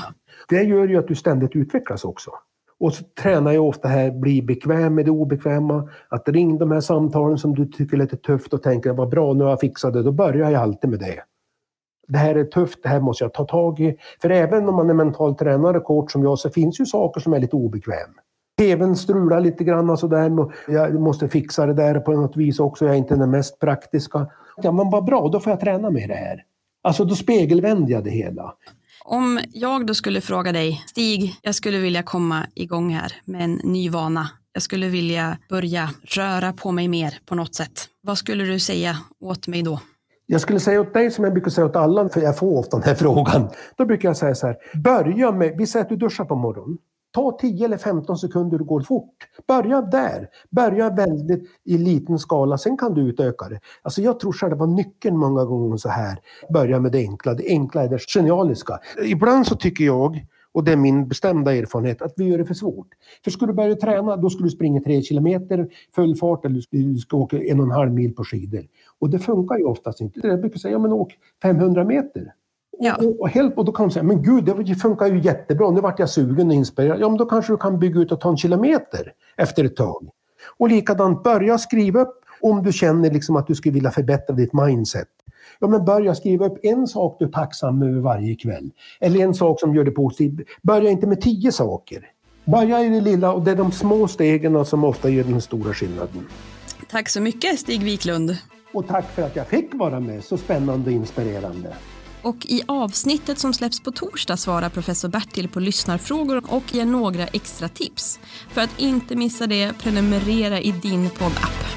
Det 0.50 0.64
gör 0.64 0.88
ju 0.88 0.98
att 0.98 1.08
du 1.08 1.16
ständigt 1.16 1.56
utvecklas 1.56 2.04
också. 2.04 2.32
Och 2.80 2.94
så 2.94 3.04
tränar 3.22 3.52
jag 3.52 3.68
ofta 3.68 3.88
här, 3.88 4.12
bli 4.12 4.42
bekväm 4.42 4.96
med 4.96 5.06
det 5.06 5.12
obekväma. 5.12 5.90
Att 6.10 6.30
ring 6.30 6.58
de 6.58 6.72
här 6.72 6.82
samtalen 6.82 7.38
som 7.38 7.56
du 7.56 7.66
tycker 7.66 7.98
är 7.98 8.02
lite 8.02 8.18
tufft 8.18 8.54
och 8.54 8.64
tänker 8.64 8.94
vad 8.94 9.10
bra, 9.10 9.34
nu 9.34 9.44
har 9.44 9.50
jag 9.50 9.60
fixat 9.60 9.94
det. 9.94 10.04
Då 10.04 10.12
börjar 10.12 10.52
jag 10.52 10.62
alltid 10.62 10.90
med 10.90 11.00
det. 11.00 11.24
Det 12.08 12.18
här 12.18 12.36
är 12.36 12.44
tufft, 12.44 12.84
det 12.84 12.90
här 12.90 13.00
måste 13.00 13.24
jag 13.24 13.34
ta 13.34 13.46
tag 13.46 13.80
i. 13.80 13.98
För 14.22 14.30
även 14.30 14.70
om 14.70 14.76
man 14.76 14.90
är 14.90 14.94
mental 14.94 15.36
tränare, 15.36 15.80
coach 15.80 16.12
som 16.12 16.24
jag, 16.24 16.40
så 16.40 16.50
finns 16.50 16.80
ju 16.80 16.86
saker 16.86 17.22
som 17.22 17.34
är 17.34 17.40
lite 17.40 17.56
obekväm. 17.56 18.10
TVn 18.58 18.96
strular 18.96 19.40
lite 19.40 19.64
grann 19.64 19.90
och 19.90 20.00
sådär. 20.00 20.32
Jag 20.68 21.02
måste 21.02 21.28
fixa 21.28 21.66
det 21.66 21.74
där 21.74 22.00
på 22.00 22.12
något 22.12 22.38
vis 22.38 22.60
också. 22.60 22.86
Jag 22.86 22.94
är 22.94 22.98
inte 22.98 23.16
den 23.16 23.32
mest 23.32 23.60
praktiska. 23.60 24.28
Ja, 24.62 24.72
men 24.72 24.90
vad 24.90 25.06
bra, 25.06 25.30
då 25.30 25.40
får 25.40 25.52
jag 25.52 25.60
träna 25.60 25.90
med 25.90 26.10
det 26.10 26.16
här. 26.16 26.44
Alltså 26.84 27.06
då 27.06 27.16
spegelvänder 27.16 27.92
jag 27.92 28.04
det 28.04 28.10
hela. 28.10 28.54
Om 29.10 29.40
jag 29.52 29.86
då 29.86 29.94
skulle 29.94 30.22
fråga 30.22 30.52
dig, 30.52 30.84
Stig, 30.88 31.36
jag 31.42 31.56
skulle 31.56 31.80
vilja 31.80 32.04
komma 32.04 32.48
igång 32.56 32.90
här 32.90 33.14
med 33.26 33.42
en 33.42 33.54
ny 33.54 33.90
vana. 33.90 34.30
Jag 34.54 34.64
skulle 34.64 34.88
vilja 34.88 35.38
börja 35.50 35.90
röra 36.04 36.54
på 36.54 36.72
mig 36.72 36.88
mer 36.88 37.20
på 37.26 37.36
något 37.36 37.56
sätt. 37.56 37.72
Vad 38.02 38.18
skulle 38.18 38.44
du 38.44 38.60
säga 38.60 38.98
åt 39.20 39.48
mig 39.48 39.64
då? 39.64 39.80
Jag 40.26 40.42
skulle 40.42 40.60
säga 40.60 40.82
åt 40.82 40.94
dig 40.94 41.12
som 41.12 41.24
jag 41.24 41.34
brukar 41.34 41.52
säga 41.52 41.66
åt 41.66 41.76
alla, 41.76 42.10
för 42.10 42.22
jag 42.22 42.38
får 42.38 42.60
ofta 42.60 42.78
den 42.78 42.84
här 42.84 42.96
frågan. 43.04 43.50
Då 43.78 43.86
brukar 43.86 44.10
jag 44.10 44.18
säga 44.18 44.36
så 44.36 44.48
här, 44.48 44.56
börja 44.84 45.32
med, 45.32 45.58
vi 45.58 45.68
säger 45.68 45.84
att 45.86 45.90
du 45.90 45.96
duschar 45.96 46.26
på 46.26 46.36
morgonen. 46.36 46.78
Ta 47.12 47.38
10 47.42 47.66
eller 47.66 47.78
15 47.78 48.18
sekunder 48.18 48.62
och 48.62 48.68
går 48.68 48.82
fort. 48.82 49.16
Börja 49.48 49.82
där. 49.82 50.28
Börja 50.50 50.90
väldigt 50.90 51.44
i 51.64 51.78
liten 51.78 52.20
skala, 52.20 52.58
sen 52.58 52.78
kan 52.78 52.94
du 52.94 53.02
utöka 53.02 53.50
det. 53.50 53.60
Alltså 53.82 54.02
jag 54.02 54.20
tror 54.20 54.32
själva 54.32 54.66
nyckeln 54.66 55.18
många 55.18 55.46
gånger 55.46 55.78
så 55.78 55.90
här. 55.90 56.20
Börja 56.54 56.80
med 56.80 56.92
det 56.92 57.00
enkla. 57.00 57.34
Det 57.34 57.48
enkla 57.48 57.84
är 57.84 57.90
det 57.90 58.02
genialiska. 58.02 58.80
Ibland 59.04 59.48
så 59.48 59.56
tycker 59.56 59.86
jag 59.86 60.26
och 60.58 60.64
det 60.64 60.72
är 60.72 60.78
min 60.78 61.08
bestämda 61.08 61.56
erfarenhet 61.56 62.02
att 62.02 62.14
vi 62.18 62.26
gör 62.26 62.38
det 62.38 62.46
för 62.46 62.54
svårt. 62.54 62.88
För 63.24 63.32
skulle 63.32 63.52
du 63.52 63.56
börja 63.56 63.76
träna, 63.76 64.18
då 64.18 64.30
skulle 64.30 64.46
du 64.46 64.52
springa 64.52 64.82
tre 64.82 65.02
kilometer 65.02 65.68
full 65.96 66.16
fart 66.16 66.46
eller 66.46 66.62
du 66.70 66.98
ska 66.98 67.18
åka 67.18 67.44
en 67.44 67.60
och 67.60 67.66
en 67.66 67.72
halv 67.72 67.94
mil 67.94 68.16
på 68.16 68.24
skidor. 68.24 68.64
Och 69.00 69.10
det 69.10 69.20
funkar 69.20 69.58
ju 69.58 69.64
oftast 69.64 70.02
inte. 70.02 70.28
Jag 70.28 70.42
brukar 70.42 70.60
säga, 70.60 70.72
ja 70.72 70.80
men 70.80 70.92
åk 70.92 71.18
500 71.42 71.84
meter. 71.84 72.34
Ja. 72.80 72.96
Och, 72.96 73.22
och, 73.22 73.30
helt, 73.30 73.58
och 73.58 73.66
då 73.66 73.72
kan 73.72 73.84
man 73.84 73.92
säga, 73.92 74.04
men 74.04 74.22
gud, 74.22 74.66
det 74.66 74.76
funkar 74.76 75.08
ju 75.08 75.20
jättebra. 75.20 75.72
Nu 75.72 75.82
vart 75.82 76.00
jag 76.00 76.10
sugen 76.10 76.48
och 76.48 76.54
inspirerad. 76.54 77.00
Ja, 77.00 77.10
men 77.10 77.18
då 77.18 77.26
kanske 77.26 77.54
du 77.54 77.58
kan 77.58 77.80
bygga 77.80 78.00
ut 78.00 78.12
och 78.12 78.22
ta 78.22 78.30
en 78.30 78.38
kilometer 78.38 79.14
efter 79.38 79.64
ett 79.64 79.76
tag. 79.76 80.10
Och 80.58 80.70
likadant, 80.70 81.24
börja 81.24 81.58
skriva 81.58 82.02
upp 82.02 82.24
om 82.42 82.64
du 82.64 82.74
känner 82.74 83.12
liksom 83.12 83.36
att 83.36 83.48
du 83.48 83.56
skulle 83.56 83.74
vilja 83.74 83.92
förbättra 83.92 84.36
ditt 84.36 84.54
mindset. 84.54 85.08
Ja, 85.60 85.68
men 85.68 85.86
börja 85.86 86.16
skriva 86.16 86.46
upp 86.46 86.60
en 86.64 86.88
sak 86.88 87.16
du 87.20 87.26
är 87.26 87.30
tacksam 87.30 87.82
över 87.82 88.00
varje 88.00 88.36
kväll. 88.36 88.72
Eller 89.00 89.20
en 89.20 89.34
sak 89.34 89.60
som 89.60 89.76
gör 89.76 89.84
dig 89.84 89.94
positiv. 89.94 90.46
Börja 90.62 90.90
inte 90.90 91.08
med 91.08 91.22
tio 91.22 91.52
saker. 91.52 92.12
Börja 92.46 92.84
i 92.84 92.90
det 92.90 93.02
lilla 93.02 93.34
och 93.34 93.42
det 93.42 93.52
är 93.52 93.56
de 93.56 93.72
små 93.72 94.08
stegen 94.08 94.66
som 94.66 94.84
ofta 94.84 95.10
gör 95.10 95.24
den 95.24 95.42
stora 95.42 95.74
skillnaden. 95.74 96.28
Tack 96.90 97.10
så 97.10 97.22
mycket 97.22 97.60
Stig 97.60 97.84
Wiklund. 97.84 98.38
Och 98.74 98.88
tack 98.88 99.06
för 99.06 99.22
att 99.22 99.36
jag 99.36 99.48
fick 99.48 99.74
vara 99.74 100.00
med. 100.00 100.24
Så 100.24 100.38
spännande 100.38 100.90
och 100.90 100.96
inspirerande. 100.96 101.74
Och 102.28 102.46
i 102.46 102.64
avsnittet 102.66 103.40
som 103.40 103.54
släpps 103.54 103.80
på 103.80 103.92
torsdag 103.92 104.38
svarar 104.38 104.70
professor 104.70 105.10
Bertil 105.10 105.50
på 105.50 105.60
lyssnarfrågor 105.60 106.44
och 106.48 106.76
ger 106.76 106.86
några 106.86 107.28
extra 107.28 107.70
tips. 107.70 108.20
För 108.54 108.62
att 108.62 108.80
inte 108.80 109.16
missa 109.16 109.48
det, 109.48 109.74
prenumerera 109.80 110.60
i 110.60 110.72
din 110.72 111.10
poddapp. 111.10 111.77